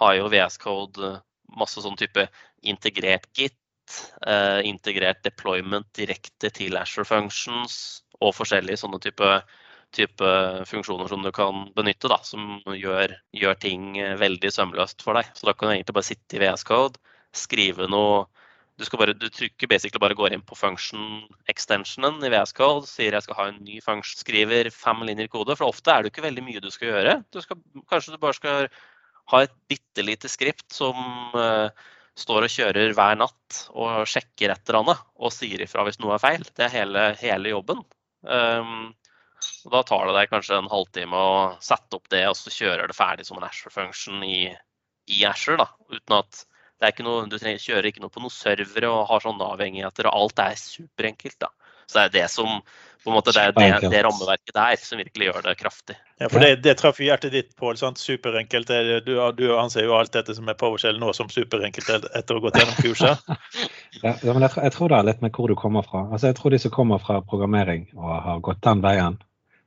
har 0.00 0.16
jo 0.16 0.30
VS 0.32 0.60
Code 0.62 1.18
masse 1.58 1.82
sånn 1.82 1.98
type 1.98 2.28
integrert 2.62 3.26
Git 3.34 3.56
eh, 4.26 4.60
integrert 4.68 5.22
deployment 5.26 5.88
direkte 5.96 6.50
til 6.54 6.78
Asher 6.80 7.06
Functions 7.08 7.74
og 8.20 8.34
forskjellige 8.36 8.82
sånne 8.82 9.00
type, 9.02 9.30
type 9.96 10.32
funksjoner 10.68 11.10
som 11.10 11.24
du 11.24 11.30
kan 11.34 11.66
benytte, 11.76 12.10
da, 12.12 12.20
som 12.26 12.60
gjør, 12.74 13.16
gjør, 13.36 13.56
ting 13.62 13.94
eh, 14.00 14.16
veldig 14.20 14.52
sømløst 14.54 15.06
for 15.06 15.18
deg. 15.18 15.30
Så 15.38 15.48
da 15.48 15.56
kan 15.56 15.70
du 15.70 15.76
egentlig 15.76 15.96
bare 15.96 16.10
sitte 16.10 16.38
i 16.38 16.42
VS 16.42 16.66
Code, 16.68 17.00
skrive 17.36 17.88
noe 17.90 18.26
du, 18.80 18.86
bare, 18.96 19.12
du, 19.12 19.26
trykker 19.28 19.68
basically 19.68 20.00
bare 20.00 20.16
går 20.16 20.32
inn 20.32 20.44
på 20.46 20.56
function-extensionen 20.56 22.22
i 22.24 22.30
VS 22.32 22.54
Code, 22.56 22.88
sier 22.88 23.12
jeg 23.12 23.26
skal 23.26 23.36
ha 23.36 23.48
en 23.50 23.58
ny 23.66 23.76
function, 23.84 24.20
skriver 24.22 24.70
fem 24.72 25.02
linjer 25.04 25.28
kode. 25.32 25.56
For 25.58 25.68
ofte 25.68 25.92
er 25.92 26.02
det 26.02 26.14
ikke 26.14 26.24
veldig 26.24 26.44
mye 26.46 26.62
du 26.64 26.70
skal 26.72 26.94
gjøre. 26.94 27.18
Du 27.28 27.42
skal, 27.44 27.60
kanskje 27.92 28.14
du 28.14 28.22
bare 28.22 28.38
skal 28.38 28.70
ha 29.34 29.42
et 29.44 29.52
bitte 29.70 30.04
lite 30.04 30.30
skript 30.32 30.66
som 30.74 30.96
uh, 31.36 31.68
står 32.20 32.46
og 32.46 32.52
kjører 32.52 32.94
hver 32.96 33.18
natt 33.18 33.60
og 33.72 34.04
sjekker 34.08 34.52
et 34.52 34.68
eller 34.68 34.80
annet 34.82 35.04
og 35.20 35.34
sier 35.34 35.62
ifra 35.64 35.84
hvis 35.86 36.00
noe 36.02 36.16
er 36.16 36.22
feil. 36.22 36.44
Det 36.56 36.66
er 36.66 36.74
hele, 36.74 37.04
hele 37.20 37.54
jobben. 37.54 37.82
Um, 38.22 38.90
da 39.72 39.82
tar 39.88 40.06
det 40.08 40.16
deg 40.16 40.32
kanskje 40.32 40.58
en 40.60 40.70
halvtime 40.70 41.16
å 41.16 41.34
sette 41.64 41.96
opp 41.96 42.10
det, 42.12 42.26
og 42.28 42.36
så 42.36 42.52
kjører 42.52 42.90
det 42.90 42.96
ferdig 42.96 43.26
som 43.28 43.40
en 43.40 43.46
Asher 43.48 43.72
function 43.72 44.24
i, 44.24 44.50
i 45.08 45.24
Asher, 45.28 45.56
da, 45.60 45.70
uten 45.92 46.18
at 46.18 46.44
noe, 47.04 47.26
du 47.28 47.36
trenger, 47.36 47.60
kjører 47.60 47.90
ikke 47.90 48.02
noe 48.04 48.12
på 48.12 48.22
noen 48.22 48.32
servere 48.32 48.88
og 48.88 49.08
har 49.10 49.24
sånne 49.24 49.48
avhengigheter, 49.54 50.08
og 50.08 50.16
alt 50.16 50.44
er 50.44 50.60
superenkelt. 50.60 51.38
da. 51.40 51.50
Så 51.90 51.98
det 51.98 52.06
er 52.06 52.14
det 52.20 52.28
som 52.30 52.60
på 53.04 53.10
en 53.10 53.16
måte, 53.16 53.32
det 53.32 53.40
er 53.40 53.54
det, 53.56 53.88
det 53.88 54.00
rammeverket 54.04 54.52
der 54.52 54.76
som 54.76 55.00
virkelig 55.00 55.30
gjør 55.30 55.44
det 55.46 55.54
kraftig. 55.56 55.94
Ja, 56.20 56.28
for 56.28 56.42
Det, 56.44 56.50
det 56.60 56.74
traff 56.76 56.98
hjertet 57.00 57.32
ditt, 57.32 57.54
Pål. 57.56 57.78
Superenkelt. 57.96 58.68
Du, 59.06 59.14
du 59.32 59.44
anser 59.56 59.86
jo 59.86 59.94
alt 59.96 60.12
dette 60.12 60.36
som 60.36 60.48
er 60.52 60.58
PowerShell 60.60 61.00
nå 61.00 61.14
som 61.16 61.30
superenkelt 61.32 61.88
etter 61.88 62.36
å 62.36 62.38
ha 62.38 62.44
gått 62.44 62.60
gjennom 62.60 62.76
kurset? 62.84 63.32
ja, 64.04 64.12
men 64.20 64.44
jeg, 64.44 64.52
jeg, 64.52 64.74
tror 64.76 64.92
det 64.92 64.98
er 64.98 65.08
litt 65.08 65.24
med 65.24 65.32
hvor 65.32 65.48
du 65.48 65.56
kommer 65.56 65.86
fra. 65.86 66.04
Altså, 66.10 66.28
Jeg 66.28 66.36
tror 66.42 66.52
de 66.52 66.60
som 66.60 66.74
kommer 66.76 67.00
fra 67.00 67.22
programmering 67.24 67.88
og 67.96 68.12
har 68.28 68.44
gått 68.44 68.60
den 68.68 68.84
veien, 68.84 69.16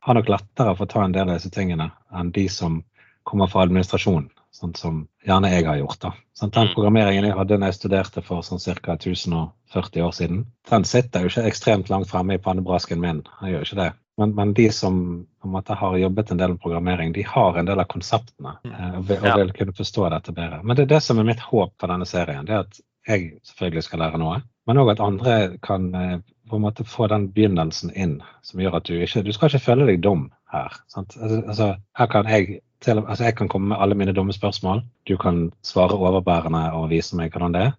har 0.06 0.20
nok 0.20 0.30
lettere 0.30 0.78
for 0.78 0.86
å 0.86 0.94
ta 0.94 1.04
en 1.08 1.16
del 1.16 1.32
av 1.32 1.40
disse 1.40 1.50
tingene 1.54 1.90
enn 2.14 2.30
de 2.36 2.46
som 2.54 2.84
kommer 3.26 3.50
fra 3.50 3.66
administrasjon, 3.66 4.28
sånn 4.54 4.76
som 4.78 5.02
gjerne 5.26 5.50
jeg 5.52 5.66
har 5.68 5.80
gjort. 5.82 6.00
da. 6.02 6.14
Sånn, 6.38 6.54
den 6.54 6.70
mm. 6.70 6.76
programmeringen 6.76 7.28
jeg 7.28 7.38
hadde 7.38 7.58
da 7.58 7.70
jeg 7.72 7.80
studerte 7.80 8.24
for 8.26 8.46
sånn 8.46 8.62
ca. 8.62 8.96
1040 9.00 10.06
år 10.06 10.16
siden, 10.16 10.46
den 10.70 10.88
sitter 10.88 11.26
jo 11.26 11.32
ikke 11.32 11.46
ekstremt 11.50 11.92
langt 11.94 12.10
fremme 12.12 12.38
i 12.38 12.42
pannebrasken 12.42 13.02
min. 13.02 13.24
Jeg 13.42 13.56
gjør 13.56 13.68
ikke 13.68 13.82
det. 13.82 13.90
Men, 14.22 14.36
men, 14.38 14.54
de 14.54 14.68
som 14.70 14.98
på 15.42 15.48
en 15.48 15.54
måte 15.56 15.74
har 15.74 15.98
jobbet 15.98 16.32
en 16.32 16.38
del 16.38 16.54
med 16.54 16.62
programmering, 16.62 17.14
de 17.16 17.24
har 17.26 17.58
en 17.58 17.66
del 17.66 17.82
av 17.82 17.90
konseptene 17.90 18.58
mm. 18.62 18.74
eh, 18.74 18.98
og, 19.00 19.06
vil, 19.10 19.24
og 19.24 19.40
vil 19.42 19.54
kunne 19.58 19.78
forstå 19.78 20.10
dette 20.14 20.36
bedre. 20.38 20.62
Men 20.62 20.78
det 20.78 20.86
er 20.86 20.92
det 20.96 21.04
som 21.06 21.22
er 21.22 21.30
mitt 21.32 21.42
håp 21.42 21.74
for 21.82 21.90
denne 21.90 22.06
serien. 22.10 22.46
det 22.46 22.54
er 22.60 22.68
at 22.68 22.82
jeg 23.10 23.34
selvfølgelig 23.44 23.84
skal 23.84 24.00
lære 24.00 24.22
noe, 24.22 24.38
men 24.70 24.80
òg 24.80 24.94
at 24.94 25.02
andre 25.04 25.34
kan 25.66 25.90
eh, 25.98 26.20
på 26.50 26.60
en 26.60 26.64
måte 26.64 26.86
få 26.88 27.10
den 27.12 27.26
begynnelsen 27.34 27.92
inn 27.98 28.20
som 28.46 28.62
gjør 28.62 28.78
at 28.78 28.88
du 28.88 28.94
ikke 29.02 29.24
Du 29.26 29.34
skal 29.34 29.50
ikke 29.50 29.66
føle 29.66 29.88
deg 29.90 30.04
dum 30.06 30.28
her. 30.54 30.78
Sant? 30.92 31.18
Altså, 31.18 31.42
altså 31.48 31.68
her 31.98 32.12
kan 32.12 32.30
jeg 32.30 32.62
til, 32.84 33.02
altså 33.02 33.28
jeg 33.28 33.38
kan 33.40 33.50
komme 33.52 33.72
med 33.72 33.82
alle 33.82 33.98
mine 34.00 34.14
dumme 34.16 34.36
spørsmål. 34.36 34.84
Du 35.08 35.16
kan 35.18 35.48
svare 35.66 35.98
overbærende 35.98 36.66
og 36.78 36.90
vise 36.92 37.18
meg 37.20 37.34
hvordan 37.34 37.56
det 37.56 37.66
er. 37.70 37.74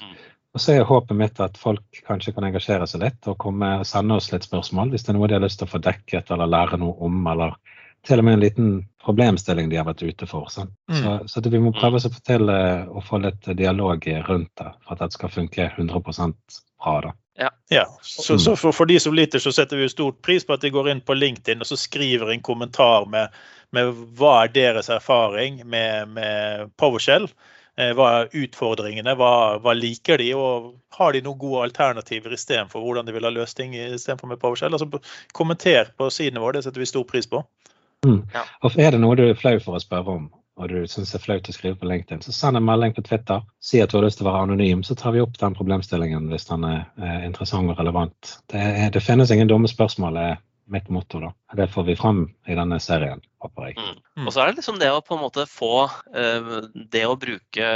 Mm. 0.00 0.14
Og 0.54 0.62
så 0.62 0.74
er 0.74 0.88
håpet 0.88 1.16
mitt 1.16 1.40
at 1.40 1.58
folk 1.60 2.00
kanskje 2.06 2.34
kan 2.34 2.46
engasjere 2.48 2.86
seg 2.90 3.04
litt 3.04 3.28
og 3.30 3.38
komme, 3.38 3.72
sende 3.86 4.18
oss 4.18 4.32
litt 4.32 4.46
spørsmål 4.46 4.90
hvis 4.90 5.06
det 5.06 5.12
er 5.12 5.18
noe 5.18 5.28
de 5.30 5.38
har 5.38 5.44
lyst 5.44 5.60
til 5.62 5.68
å 5.68 5.74
få 5.76 5.82
dekket 5.84 6.32
eller 6.34 6.50
lære 6.50 6.80
noe 6.82 6.96
om, 7.06 7.20
eller 7.30 7.54
til 8.06 8.22
og 8.22 8.26
med 8.26 8.38
en 8.38 8.42
liten 8.42 8.72
problemstilling 9.04 9.68
de 9.70 9.78
har 9.78 9.86
vært 9.86 10.02
ute 10.02 10.26
for. 10.26 10.48
Sånn. 10.50 10.72
Mm. 10.90 10.98
Så, 10.98 11.14
så 11.30 11.44
det, 11.44 11.52
vi 11.54 11.62
må 11.62 11.72
prøve 11.76 12.00
å 12.00 12.10
få 12.10 12.22
til 12.26 12.50
å 12.50 13.04
få 13.04 13.20
litt 13.22 13.50
dialog 13.58 14.06
rundt 14.26 14.52
det 14.58 14.72
for 14.82 14.96
at 14.96 15.04
det 15.04 15.14
skal 15.14 15.32
funke 15.34 15.70
100% 15.76 16.60
bra. 16.80 17.00
da. 17.04 17.12
Ja. 17.40 17.50
ja. 17.68 17.98
Så, 18.02 18.38
så 18.38 18.56
for, 18.56 18.72
for, 18.72 18.86
de 18.86 19.00
som 19.00 19.14
lytter, 19.14 19.38
så 19.38 19.52
setter 19.52 19.76
vi 19.76 19.88
stor 19.88 20.12
pris 20.12 20.44
på 20.46 20.56
at 20.56 20.60
de 20.60 20.70
går 20.70 20.90
inn 20.90 21.00
på 21.00 21.14
LinkedIn 21.14 21.62
og 21.62 21.68
så 21.68 21.78
skriver 21.78 22.32
en 22.32 22.42
kommentar 22.42 23.06
med 23.08 23.32
med 23.76 23.94
hva 24.18 24.34
er 24.44 24.52
deres 24.54 24.90
erfaring 24.92 25.62
med, 25.64 26.14
med 26.16 26.70
PowerShell. 26.80 27.28
Eh, 27.80 27.92
hva 27.96 28.08
er 28.18 28.34
utfordringene, 28.42 29.14
hva, 29.16 29.32
hva, 29.62 29.74
liker 29.76 30.20
de, 30.20 30.32
og 30.34 30.72
har 30.98 31.14
de 31.14 31.22
noen 31.24 31.38
gode 31.40 31.68
alternativer 31.68 32.34
istedenfor 32.34 32.82
hvordan 32.82 33.06
de 33.06 33.14
vil 33.14 33.28
ha 33.28 33.32
løst 33.32 33.56
ting 33.60 33.76
istedenfor 33.78 34.32
med 34.32 34.40
PowerShell? 34.42 34.74
Altså, 34.76 35.00
kommenter 35.36 35.94
på 35.96 36.10
sidene 36.12 36.42
våre, 36.42 36.58
det 36.58 36.66
setter 36.66 36.82
vi 36.82 36.90
stor 36.90 37.06
pris 37.08 37.30
på. 37.30 37.44
Mm. 38.06 38.20
Ja. 38.34 38.44
Og 38.64 38.76
Er 38.80 38.92
det 38.92 39.00
noe 39.00 39.16
du 39.16 39.26
er 39.28 39.38
flau 39.38 39.56
for 39.62 39.78
å 39.78 39.82
spørre 39.82 40.18
om, 40.18 40.28
og 40.60 40.68
du 40.68 40.82
syns 40.88 41.12
det 41.12 41.20
er 41.20 41.24
flaut 41.24 41.48
å 41.48 41.54
skrive 41.54 41.78
på 41.80 41.88
LinkedIn, 41.88 42.20
så 42.24 42.34
send 42.34 42.58
en 42.58 42.66
melding 42.66 42.92
på 42.96 43.04
Twitter. 43.06 43.44
Si 43.64 43.80
at 43.80 43.92
du 43.92 43.98
har 44.00 44.04
lyst 44.04 44.20
til 44.20 44.26
å 44.26 44.32
være 44.32 44.44
anonym, 44.48 44.82
så 44.84 44.96
tar 44.98 45.14
vi 45.14 45.22
opp 45.22 45.38
den 45.40 45.56
problemstillingen 45.56 46.28
hvis 46.32 46.48
den 46.50 46.66
er, 46.68 46.82
er 47.00 47.26
interessant 47.28 47.72
og 47.72 47.80
relevant. 47.80 48.34
Det, 48.52 48.60
er, 48.60 48.90
det 48.92 49.04
finnes 49.04 49.32
ingen 49.32 49.48
dumme 49.48 49.70
spørsmål. 49.70 50.20
Mitt 50.70 50.88
motto. 50.88 51.20
da. 51.20 51.32
Det 51.56 51.68
får 51.68 51.84
vi 51.88 51.96
fram 51.96 52.22
i 52.46 52.54
denne 52.54 52.78
serien, 52.80 53.22
håper 53.42 53.70
jeg. 53.70 53.76
Mm. 53.78 54.00
Mm. 54.18 54.26
Og 54.26 54.34
så 54.34 54.42
er 54.42 54.50
det 54.50 54.60
liksom 54.60 54.78
det 54.80 54.90
å 54.94 55.02
på 55.04 55.16
en 55.16 55.22
måte 55.24 55.46
få 55.50 55.86
uh, 55.90 56.50
det 56.94 57.04
å 57.06 57.18
bruke 57.20 57.70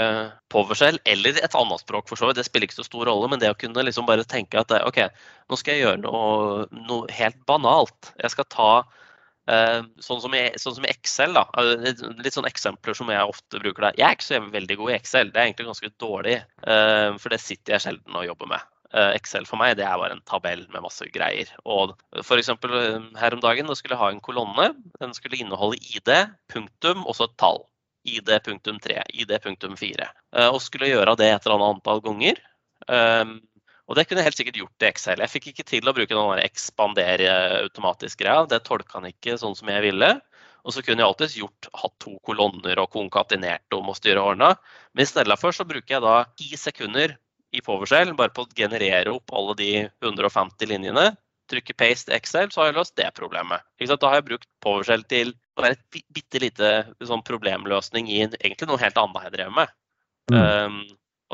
PowerShell, 0.52 1.00
eller 1.04 1.40
et 1.42 1.56
annet 1.58 1.82
språk 1.82 2.10
for 2.10 2.20
så 2.20 2.30
vidt, 2.30 2.38
det 2.40 2.46
spiller 2.46 2.68
ikke 2.68 2.80
så 2.80 2.86
stor 2.86 3.08
rolle, 3.10 3.30
men 3.32 3.42
det 3.42 3.52
å 3.52 3.58
kunne 3.58 3.86
liksom 3.86 4.06
bare 4.08 4.26
tenke 4.28 4.60
at 4.62 4.74
OK, 4.84 5.02
nå 5.50 5.58
skal 5.60 5.74
jeg 5.74 5.86
gjøre 5.86 6.04
noe, 6.04 6.68
noe 6.88 7.16
helt 7.18 7.40
banalt. 7.48 8.12
Jeg 8.20 8.34
skal 8.36 8.48
ta 8.52 8.70
uh, 8.84 9.80
sånn, 9.98 10.22
som 10.22 10.36
i, 10.36 10.44
sånn, 10.60 10.76
som 10.78 10.86
i, 10.86 10.92
Excel, 10.94 11.34
da. 11.36 11.46
Litt, 11.82 12.34
sånn 12.36 12.48
eksempler 12.50 12.96
som 12.96 13.10
jeg 13.12 13.34
ofte 13.34 13.62
bruker 13.62 13.88
der. 13.88 13.98
Jeg 14.00 14.08
er 14.08 14.18
ikke 14.18 14.30
så 14.30 14.44
veldig 14.54 14.78
god 14.82 14.94
i 14.94 14.98
Excel, 15.00 15.34
det 15.34 15.40
er 15.40 15.50
egentlig 15.50 15.72
ganske 15.72 15.92
dårlig, 16.02 16.38
uh, 16.68 17.10
for 17.18 17.34
det 17.34 17.42
sitter 17.42 17.76
jeg 17.76 17.86
sjelden 17.88 18.22
og 18.22 18.28
jobber 18.30 18.54
med. 18.54 18.70
Eh, 18.94 19.10
Excel 19.18 19.46
for 19.48 19.58
meg 19.58 19.74
det 19.78 19.86
er 19.88 19.98
bare 19.98 20.14
en 20.14 20.24
tabell 20.28 20.64
med 20.70 20.84
masse 20.84 21.06
greier. 21.14 21.48
Og 21.66 21.96
F.eks. 22.20 22.44
eksempel 22.44 22.74
her 23.18 23.34
om 23.34 23.42
dagen 23.42 23.70
da 23.70 23.74
skulle 23.78 23.96
jeg 23.96 24.02
ha 24.04 24.10
en 24.14 24.22
kolonne. 24.22 24.68
Den 25.02 25.14
skulle 25.16 25.40
inneholde 25.40 25.80
ID, 25.82 26.12
punktum 26.52 27.02
og 27.02 27.16
så 27.18 27.26
et 27.26 27.38
tall. 27.42 27.64
ID 28.04 28.28
punktum 28.44 28.78
3, 28.84 29.00
ID 29.16 29.32
punktum 29.42 29.74
4. 29.80 30.06
Eh, 30.36 30.46
og 30.50 30.60
skulle 30.62 30.92
gjøre 30.92 31.16
det 31.18 31.32
et 31.32 31.48
eller 31.48 31.56
annet 31.58 31.80
antall 31.80 32.04
ganger. 32.04 32.40
Og 33.84 33.96
det 33.98 34.06
kunne 34.08 34.22
jeg 34.22 34.28
helt 34.28 34.38
sikkert 34.38 34.58
gjort 34.60 34.84
i 34.84 34.86
Excel. 34.88 35.20
Jeg 35.20 35.32
fikk 35.32 35.50
ikke 35.50 35.66
til 35.68 35.88
å 35.88 35.92
bruke 35.96 36.16
den 36.16 36.40
ekspandere 36.40 37.34
automatisk-greia. 37.64 38.46
Det 38.48 38.62
tolka 38.64 38.98
han 39.00 39.10
ikke 39.10 39.36
sånn 39.40 39.56
som 39.58 39.68
jeg 39.72 39.84
ville. 39.84 40.08
Og 40.64 40.72
så 40.72 40.80
kunne 40.80 41.02
jeg 41.02 41.08
alltids 41.10 41.36
gjort, 41.36 41.68
hatt 41.76 41.92
to 42.00 42.14
kolonner 42.24 42.80
og 42.80 42.88
konkatenert 42.94 43.76
om 43.76 43.90
og 43.92 43.98
styre 43.98 44.22
ordna. 44.22 44.54
Men 44.94 45.04
i 45.04 45.10
stedet 45.10 45.36
for 45.40 45.52
så 45.52 45.66
bruker 45.68 45.98
jeg 45.98 46.04
da 46.04 46.22
ti 46.40 46.56
sekunder 46.56 47.18
i 47.54 47.62
PowerShell, 47.64 48.14
bare 48.18 48.32
på 48.34 48.44
å 48.44 48.56
generere 48.56 49.12
opp 49.14 49.32
alle 49.36 49.54
de 49.58 49.70
150 50.02 50.70
linjene. 50.70 51.12
Trykke 51.50 51.76
paste 51.76 52.12
Excel, 52.16 52.50
så 52.50 52.62
har 52.62 52.70
jeg 52.70 52.78
løst 52.78 52.96
det 52.98 53.10
problemet. 53.16 53.64
Da 53.78 54.08
har 54.08 54.18
jeg 54.18 54.28
brukt 54.30 54.48
PowerShell 54.64 55.04
til 55.10 55.34
å 55.54 55.64
være 55.64 55.76
et 55.76 56.02
bitte 56.16 56.40
lite 56.42 56.70
sånn 57.04 57.24
problemløsning 57.26 58.08
i 58.10 58.22
egentlig 58.24 58.68
noe 58.70 58.80
helt 58.80 59.00
annet 59.00 59.26
jeg 59.28 59.34
drev 59.36 59.56
med. 59.60 59.74
Mm. 60.32 60.38
Um, 60.40 60.78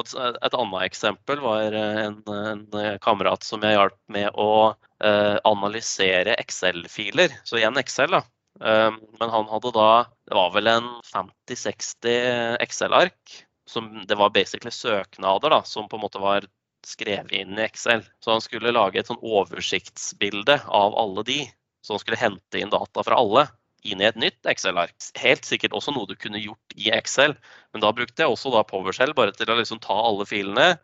et, 0.00 0.12
et, 0.16 0.56
annet 0.56 0.82
eksempel 0.86 1.42
var 1.44 1.76
en, 1.76 2.18
en, 2.26 2.64
kamerat 3.04 3.46
som 3.46 3.62
jeg 3.62 3.76
hjalp 3.76 3.98
med 4.10 4.28
å 4.34 4.50
uh, 4.72 5.36
analysere 5.46 6.34
Excel-filer. 6.42 7.34
Så 7.46 7.60
igjen 7.60 7.78
Excel, 7.80 8.10
da. 8.18 8.24
Um, 8.60 8.98
men 9.20 9.30
han 9.32 9.46
hadde 9.48 9.70
da 9.72 9.90
Det 10.26 10.34
var 10.36 10.50
vel 10.52 10.66
en 10.68 10.88
50-60 11.06 12.58
Excel-ark 12.60 13.36
som 13.70 13.90
det 14.08 14.18
var 14.18 14.32
basically 14.34 14.72
søknader 14.74 15.54
da, 15.54 15.62
som 15.66 15.88
på 15.88 15.98
en 15.98 16.04
måte 16.04 16.22
var 16.22 16.46
skrevet 16.86 17.32
inn 17.36 17.58
i 17.58 17.64
Excel. 17.66 18.02
Så 18.24 18.34
han 18.34 18.44
skulle 18.44 18.74
lage 18.74 19.00
et 19.00 19.10
sånn 19.10 19.20
oversiktsbilde 19.20 20.60
av 20.66 20.96
alle 20.98 21.24
de. 21.28 21.40
Så 21.84 21.94
han 21.94 22.02
skulle 22.02 22.20
hente 22.20 22.60
inn 22.60 22.72
data 22.72 23.04
fra 23.06 23.20
alle 23.20 23.46
inn 23.86 24.02
i 24.02 24.08
et 24.08 24.18
nytt 24.20 24.48
Excel-ark. 24.48 24.96
Helt 25.20 25.46
sikkert 25.48 25.76
også 25.76 25.94
noe 25.94 26.08
du 26.08 26.16
kunne 26.18 26.40
gjort 26.42 26.76
i 26.76 26.90
Excel, 26.92 27.36
men 27.72 27.84
da 27.84 27.92
brukte 27.96 28.24
jeg 28.24 28.32
også 28.32 28.52
da 28.52 28.64
PowerShell 28.68 29.14
bare 29.16 29.32
til 29.36 29.48
å 29.48 29.56
liksom 29.56 29.80
ta 29.84 29.96
alle 29.96 30.26
filene 30.28 30.74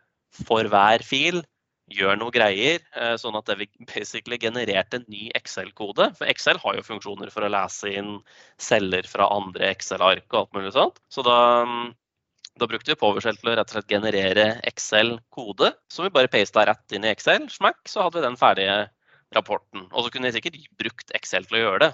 for 0.47 0.67
hver 0.71 1.05
fil, 1.05 1.43
gjøre 1.93 2.17
noe 2.19 2.33
greier, 2.35 2.81
eh, 2.99 3.13
sånn 3.19 3.37
at 3.39 3.47
det 3.47 3.69
basically 3.87 4.39
genererte 4.41 4.99
en 4.99 5.05
ny 5.07 5.29
Excel-kode. 5.37 6.09
For 6.17 6.27
Excel 6.27 6.59
har 6.59 6.75
jo 6.75 6.83
funksjoner 6.83 7.31
for 7.31 7.45
å 7.45 7.51
lese 7.53 7.93
inn 8.01 8.17
celler 8.59 9.07
fra 9.07 9.29
andre 9.31 9.71
Excel-ark 9.71 10.27
og 10.33 10.41
alt 10.41 10.57
mulig 10.57 10.73
sånt. 10.75 10.99
Så 11.13 11.23
da 11.23 11.37
mm, 11.69 11.87
da 12.57 12.67
brukte 12.69 12.91
vi 12.91 12.99
PowerShell 12.99 13.37
til 13.39 13.51
å 13.51 13.55
rett 13.57 13.69
og 13.69 13.77
slett 13.77 13.91
generere 13.91 14.45
Excel-kode, 14.67 15.71
som 15.93 16.07
vi 16.07 16.13
bare 16.13 16.31
pasta 16.31 16.65
rett 16.67 16.95
inn 16.95 17.05
i 17.05 17.11
Excel. 17.11 17.47
Smack, 17.53 17.83
så 17.89 18.05
hadde 18.05 18.19
vi 18.19 18.25
den 18.25 18.39
ferdige 18.39 18.77
rapporten. 19.35 19.87
Og 19.91 20.05
så 20.05 20.11
kunne 20.13 20.29
vi 20.29 20.37
sikkert 20.37 20.59
brukt 20.79 21.13
Excel 21.17 21.47
til 21.47 21.59
å 21.59 21.63
gjøre 21.63 21.81
det. 21.85 21.91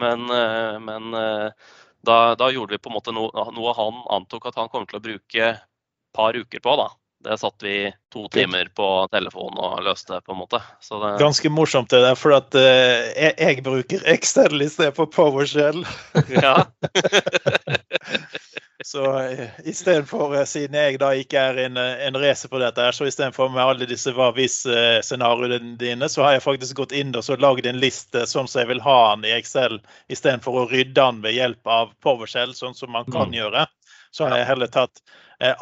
Men, 0.00 0.26
eh, 0.30 0.78
men 0.82 1.14
eh, 1.18 1.72
da, 2.06 2.18
da, 2.38 2.50
gjorde 2.54 2.76
vi 2.76 2.82
på 2.82 2.90
en 2.92 2.96
måte 2.96 3.14
noe, 3.14 3.46
noe, 3.56 3.74
han 3.76 4.00
antok 4.16 4.48
at 4.50 4.60
han 4.60 4.70
kom 4.72 4.86
til 4.88 5.00
å 5.00 5.04
bruke 5.04 5.48
et 5.50 5.64
par 6.16 6.36
uker 6.38 6.62
på. 6.64 6.76
da. 6.80 6.88
Det 7.24 7.36
satt 7.38 7.62
vi 7.62 7.92
to 8.12 8.28
timer 8.32 8.70
på 8.74 8.86
telefonen 9.12 9.58
og 9.60 9.82
løste, 9.84 10.22
på 10.24 10.32
en 10.32 10.40
måte. 10.40 10.62
Det... 10.88 11.10
Ganske 11.20 11.52
morsomt 11.52 11.92
det 11.92 12.00
der, 12.00 12.16
for 12.16 12.32
at 12.38 12.54
uh, 12.56 12.62
jeg, 13.12 13.34
jeg, 13.36 13.64
bruker 13.66 14.06
Excel 14.14 14.56
i 14.66 14.70
stedet 14.72 14.96
for 14.96 15.10
PowerShell. 15.12 15.84
ja. 16.40 16.56
Så 18.84 19.18
eh, 19.18 19.48
istedenfor, 19.64 20.36
eh, 20.36 20.44
siden 20.44 20.74
jeg 20.74 20.96
da 20.98 21.10
ikke 21.12 21.40
er 21.50 21.58
en, 21.66 21.76
eh, 21.76 22.06
en 22.06 22.16
racer 22.16 22.48
på 22.48 22.58
dette, 22.62 22.80
her, 22.80 22.96
så 22.96 23.04
istedenfor 23.06 23.50
med 23.52 23.62
alle 23.62 23.88
disse 23.88 24.12
hva 24.16 24.30
hvis-scenarioene 24.32 25.76
dine, 25.80 26.08
så 26.08 26.24
har 26.24 26.38
jeg 26.38 26.46
faktisk 26.46 26.80
gått 26.80 26.94
inn 26.96 27.12
og 27.14 27.44
lagd 27.44 27.68
en 27.68 27.80
liste 27.82 28.24
sånn 28.26 28.48
som 28.48 28.62
jeg 28.62 28.70
vil 28.72 28.80
ha 28.86 29.00
den 29.12 29.28
i 29.28 29.34
Excel, 29.36 29.78
istedenfor 30.08 30.62
å 30.62 30.64
rydde 30.72 30.96
den 30.96 31.20
ved 31.26 31.36
hjelp 31.36 31.70
av 31.76 31.92
PowerShell, 32.00 32.56
sånn 32.56 32.74
som 32.78 32.90
man 32.96 33.04
kan 33.12 33.28
mm. 33.28 33.36
gjøre. 33.36 33.66
Så 34.10 34.26
har 34.26 34.40
jeg 34.40 34.48
heller 34.48 34.70
tatt 34.70 35.02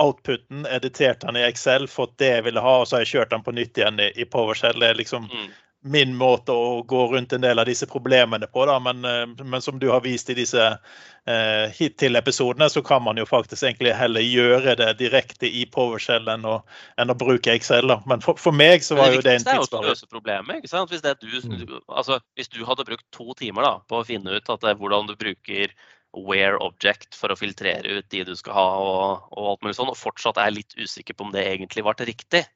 outputen, 0.02 0.64
editert 0.66 1.20
den 1.22 1.36
i 1.38 1.44
Excel, 1.46 1.86
fått 1.86 2.16
det 2.18 2.32
jeg 2.32 2.44
ville 2.48 2.62
ha, 2.64 2.80
og 2.80 2.88
så 2.88 2.96
har 2.96 3.04
jeg 3.04 3.12
kjørt 3.12 3.34
den 3.34 3.44
på 3.46 3.54
nytt 3.54 3.78
igjen 3.78 4.00
i, 4.02 4.08
i 4.18 4.26
PowerShell. 4.26 4.80
Det 4.80 4.88
er 4.90 4.98
liksom 4.98 5.28
mm 5.30 5.48
min 5.82 6.16
måte 6.16 6.52
å 6.52 6.82
gå 6.82 7.04
rundt 7.12 7.32
en 7.32 7.42
del 7.44 7.58
av 7.58 7.68
disse 7.68 7.86
problemene 7.86 8.46
på. 8.50 8.64
Da. 8.66 8.78
Men, 8.82 9.04
eh, 9.04 9.44
men 9.44 9.62
som 9.62 9.78
du 9.78 9.88
har 9.90 10.02
vist 10.02 10.30
i 10.30 10.34
disse 10.34 10.64
eh, 10.64 11.66
hittil-episodene, 11.78 12.68
så 12.70 12.82
kan 12.82 13.02
man 13.02 13.20
jo 13.20 13.26
faktisk 13.28 13.62
egentlig 13.62 13.94
heller 13.94 14.24
gjøre 14.24 14.74
det 14.80 14.90
direkte 14.98 15.46
i 15.46 15.64
PowerShell 15.70 16.28
enn 16.34 16.46
å, 16.48 16.58
enn 16.98 17.14
å 17.14 17.18
bruke 17.18 17.54
Excel. 17.54 17.86
Da. 17.90 18.00
Men 18.10 18.24
for, 18.24 18.40
for, 18.42 18.54
meg 18.54 18.82
så 18.86 18.98
var 18.98 19.14
jo 19.14 19.22
det 19.22 19.38
en 19.38 19.46
tidssparing. 19.46 19.94
Det 19.94 20.10
problemet, 20.10 20.58
ikke 20.58 20.72
sant? 20.72 20.90
Hvis, 20.90 21.04
du, 21.22 21.54
mm. 21.54 21.78
altså, 21.86 22.18
hvis 22.38 22.50
du 22.50 22.64
hadde 22.66 22.88
brukt 22.88 23.06
to 23.14 23.30
timer 23.38 23.66
da, 23.66 23.76
på 23.86 24.02
å 24.02 24.08
finne 24.08 24.40
ut 24.40 24.50
at 24.54 24.66
hvordan 24.82 25.12
du 25.12 25.14
bruker 25.18 25.74
where 26.16 26.56
object 26.64 27.16
for 27.16 27.32
å 27.32 27.36
filtrere 27.36 27.98
ut 27.98 28.08
de 28.12 28.22
du 28.24 28.32
skal 28.36 28.56
ha, 28.56 28.68
og, 28.80 29.26
og 29.34 29.50
alt 29.52 29.66
mulig 29.66 29.76
sånn, 29.76 29.90
og 29.92 29.98
fortsatt 29.98 30.40
er 30.40 30.54
litt 30.54 30.72
usikker 30.78 31.16
på 31.16 31.26
om 31.26 31.34
det 31.34 31.44
egentlig 31.44 31.84
ble 31.84 32.08
riktig. 32.08 32.46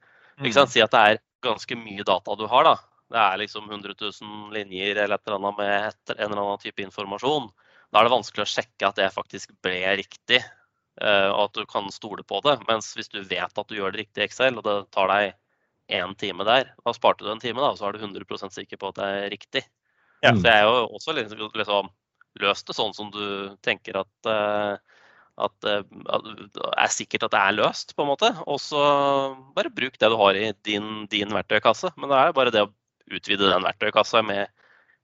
Ikke 0.41 0.57
sant? 0.57 0.73
Si 0.73 0.83
at 0.83 0.95
det 0.95 1.03
er 1.03 1.21
ganske 1.45 1.77
mye 1.77 2.07
data 2.07 2.37
du 2.39 2.47
har. 2.49 2.65
da. 2.67 2.77
Det 3.13 3.21
er 3.21 3.43
liksom 3.43 3.69
100 3.69 3.95
000 4.01 4.55
linjer 4.57 4.97
eller 4.97 5.19
et 5.19 5.29
eller 5.29 5.39
annet 5.39 5.59
med 5.59 5.75
et, 5.91 6.15
en 6.17 6.25
eller 6.31 6.41
annen 6.41 6.63
type 6.63 6.85
informasjon. 6.85 7.51
Da 7.93 8.01
er 8.01 8.09
det 8.09 8.15
vanskelig 8.15 8.47
å 8.47 8.53
sjekke 8.55 8.89
at 8.89 8.99
det 8.99 9.11
faktisk 9.13 9.53
ble 9.65 9.77
riktig, 10.01 10.41
eh, 10.41 11.29
og 11.29 11.43
at 11.51 11.61
du 11.61 11.67
kan 11.69 11.91
stole 11.93 12.25
på 12.25 12.41
det. 12.47 12.57
Mens 12.71 12.95
hvis 12.97 13.13
du 13.13 13.21
vet 13.21 13.53
at 13.53 13.69
du 13.69 13.77
gjør 13.77 13.93
det 13.93 14.07
riktig 14.07 14.25
i 14.25 14.27
Excel, 14.31 14.57
og 14.57 14.65
det 14.65 14.79
tar 14.97 15.13
deg 15.13 15.37
én 15.93 16.17
time 16.17 16.47
der, 16.49 16.73
da 16.87 16.95
sparte 16.97 17.27
du 17.27 17.29
en 17.35 17.43
time, 17.43 17.61
da, 17.61 17.75
så 17.77 17.91
er 17.91 17.99
du 17.99 18.07
100 18.07 18.55
sikker 18.55 18.81
på 18.81 18.95
at 18.95 19.01
det 19.03 19.11
er 19.11 19.31
riktig. 19.35 19.65
Ja. 20.23 20.33
Så 20.33 20.47
jeg 20.47 20.55
er 20.55 20.65
jo 20.65 20.87
også 20.97 21.13
liksom, 21.19 21.43
liksom 21.59 21.91
løst 22.41 22.69
det 22.69 22.77
sånn 22.79 22.95
som 22.97 23.11
du 23.13 23.53
tenker 23.67 23.99
at, 24.01 24.29
at, 24.29 25.67
at, 25.67 25.69
uh, 25.69 26.71
er 26.73 26.93
sikkert 26.93 27.27
at 27.29 27.35
det 27.35 27.43
er 27.43 27.59
løst, 27.59 27.97
på 27.97 28.05
en 28.05 28.13
måte. 28.13 28.33
Og 28.47 28.61
så 28.63 28.83
bare 29.57 29.73
bruk 29.75 29.99
det 30.01 30.13
du 30.13 30.17
har 30.21 30.39
i 30.39 30.49
din, 30.65 31.07
din 31.13 31.35
verktøykasse. 31.35 31.93
Men 31.99 32.13
det 32.13 32.21
er 32.21 32.37
bare 32.37 32.55
det 32.55 32.65
å 32.67 32.73
utvide 33.13 33.51
den 33.51 33.67
verktøykassa 33.67 34.23
med 34.25 34.49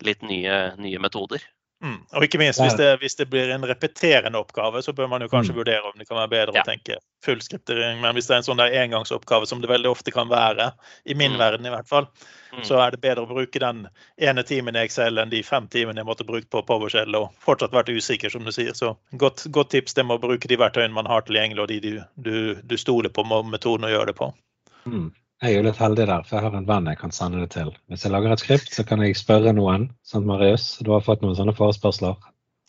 litt 0.06 0.23
nye, 0.23 0.58
nye 0.78 1.00
metoder. 1.02 1.42
Mm. 1.85 1.99
Og 2.18 2.25
ikke 2.26 2.40
minst 2.40 2.58
hvis 2.58 2.75
det, 2.75 2.88
hvis 2.99 3.14
det, 3.14 3.28
blir 3.30 3.52
en 3.54 3.66
repeterende 3.66 4.38
oppgave, 4.40 4.80
så 4.82 4.92
bør 4.92 5.06
man 5.12 5.23
jo 5.23 5.28
kanskje 5.30 5.52
mm. 5.54 5.58
vurdere 5.61 5.87
om 5.87 5.94
det 5.99 6.08
kan 6.08 6.18
være 6.18 6.32
bedre 6.32 6.56
ja. 6.56 6.64
å 6.64 6.66
tenke 6.66 6.97
full 7.25 7.38
skriptering. 7.44 8.00
Men 8.02 8.16
hvis 8.16 8.26
det 8.26 8.35
er 8.35 8.42
en 8.42 8.49
sånn 8.49 8.58
der 8.58 8.75
engangsoppgave, 8.80 9.47
som 9.47 9.62
det 9.62 9.70
veldig 9.70 9.92
ofte 9.92 10.14
kan 10.14 10.30
være, 10.32 10.73
i 11.06 11.14
min 11.14 11.37
mm. 11.37 11.38
verden 11.38 11.68
i 11.68 11.73
hvert 11.73 11.90
fall, 11.90 12.08
mm. 12.56 12.64
så 12.66 12.80
er 12.82 12.94
det 12.94 13.02
bedre 13.04 13.23
å 13.23 13.30
bruke 13.30 13.62
den 13.62 13.87
ene 14.18 14.44
timen 14.49 14.78
i 14.78 14.82
Excel 14.82 15.23
enn 15.23 15.30
de 15.30 15.44
fem 15.47 15.70
timene 15.70 16.02
jeg 16.02 16.11
måtte 16.11 16.26
bruke 16.26 16.50
på 16.50 16.64
PowerShell 16.66 17.14
og 17.20 17.30
fortsatt 17.44 17.76
vært 17.76 17.94
usikker, 17.94 18.35
som 18.35 18.42
du 18.49 18.50
sier. 18.54 18.75
Så 18.75 18.97
godt, 19.23 19.47
godt 19.54 19.70
tips 19.76 19.94
det 19.94 20.06
med 20.08 20.18
å 20.18 20.26
bruke 20.26 20.50
de 20.50 20.58
verktøyene 20.58 20.97
man 20.99 21.11
har 21.11 21.26
tilgjengelig, 21.28 21.62
og 21.62 21.70
de 21.70 21.80
du, 21.85 22.02
du, 22.26 22.37
du 22.58 22.76
stoler 22.80 23.14
på 23.14 23.26
metoden 23.28 23.87
å 23.87 23.94
gjøre 23.94 24.11
det 24.11 24.18
på. 24.18 24.32
Jeg 25.38 25.52
er 25.52 25.61
jo 25.61 25.66
litt 25.68 25.78
heldig 25.78 26.04
der, 26.11 26.23
for 26.26 26.35
jeg 26.35 26.49
har 26.49 26.54
en 26.59 26.64
venn 26.66 26.88
jeg 26.90 26.99
kan 26.99 27.12
sende 27.14 27.45
det 27.45 27.52
til. 27.54 27.68
Hvis 27.87 28.02
jeg 28.02 28.11
lager 28.11 28.33
et 28.35 28.42
skript, 28.42 28.73
så 28.75 28.83
kan 28.87 29.04
jeg 29.04 29.14
spørre 29.14 29.52
noen. 29.54 29.85
Sant, 30.02 30.26
Marius? 30.26 30.64
Du 30.83 30.90
har 30.90 31.04
fått 31.07 31.23
noen 31.23 31.37
sånne 31.38 31.54
forespørsler? 31.54 32.16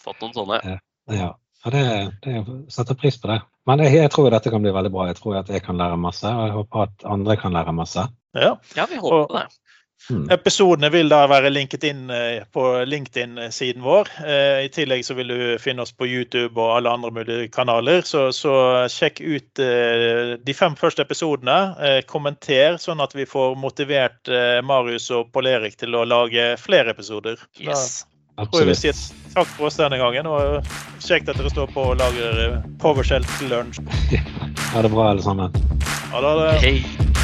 Fått 0.04 0.22
noen 0.22 0.36
sånne. 0.36 0.60
Ja. 0.62 0.76
ja. 1.18 1.30
ja 1.66 1.74
det, 1.74 1.82
det 2.28 2.44
setter 2.70 3.00
pris 3.00 3.18
på 3.18 3.32
det. 3.32 3.40
Men 3.66 3.82
jeg, 3.82 3.96
jeg 3.98 4.12
tror 4.14 4.30
dette 4.30 4.54
kan 4.54 4.62
bli 4.62 4.76
veldig 4.76 4.92
bra. 4.94 5.08
Jeg 5.10 5.18
tror 5.18 5.40
at 5.42 5.50
jeg 5.50 5.66
kan 5.66 5.82
lære 5.82 5.98
masse, 5.98 6.30
og 6.30 6.46
jeg 6.46 6.56
håper 6.60 6.86
at 6.86 7.08
andre 7.18 7.40
kan 7.42 7.58
lære 7.58 7.74
masse. 7.80 8.06
Ja, 8.38 8.54
ja 8.78 8.86
vi 8.94 9.02
håper 9.02 9.18
og, 9.18 9.34
det. 9.40 9.69
Mm. 10.10 10.30
Episodene 10.32 10.90
vil 10.90 11.10
da 11.12 11.24
være 11.30 11.52
linket 11.52 11.84
inn 11.86 12.10
eh, 12.14 12.42
på 12.54 12.64
LinkedIn-siden 12.88 13.84
vår. 13.86 14.10
Eh, 14.26 14.66
I 14.66 14.70
tillegg 14.74 15.04
så 15.06 15.16
vil 15.18 15.34
du 15.34 15.42
finne 15.62 15.84
oss 15.86 15.92
på 15.94 16.08
YouTube 16.08 16.58
og 16.58 16.78
alle 16.78 16.94
andre 16.98 17.12
mulige 17.14 17.50
kanaler. 17.54 18.02
Så, 18.08 18.30
så 18.36 18.54
sjekk 18.90 19.22
ut 19.22 19.64
eh, 19.64 20.36
de 20.42 20.56
fem 20.56 20.78
første 20.80 21.06
episodene. 21.06 21.60
Kommenter, 22.10 22.80
sånn 22.82 23.04
at 23.04 23.14
vi 23.16 23.28
får 23.30 23.58
motivert 23.60 24.30
Marius 24.66 25.10
og 25.16 25.34
Pål 25.34 25.52
Erik 25.52 25.78
til 25.80 25.98
å 25.98 26.06
lage 26.08 26.54
flere 26.62 26.96
episoder. 26.96 27.42
Yes. 27.60 28.06
Da 28.40 28.48
tror 28.48 28.64
jeg 28.64 28.70
vi 28.72 28.78
sier 28.80 29.00
takk 29.34 29.50
for 29.58 29.68
oss 29.68 29.78
denne 29.80 30.00
gangen. 30.00 30.30
Og 30.30 30.74
kjekt 31.04 31.30
at 31.30 31.40
dere 31.40 31.52
står 31.52 31.74
på 31.76 31.90
og 31.92 32.00
lager 32.00 32.60
PowerShell 32.82 33.28
til 33.38 33.54
lunsj. 33.56 33.84
Ha 34.70 34.84
det 34.86 34.92
bra, 34.94 35.08
alle 35.16 35.24
sammen. 35.26 35.56
Ha 36.14 36.22
det. 36.22 36.52
Hei. 36.62 37.18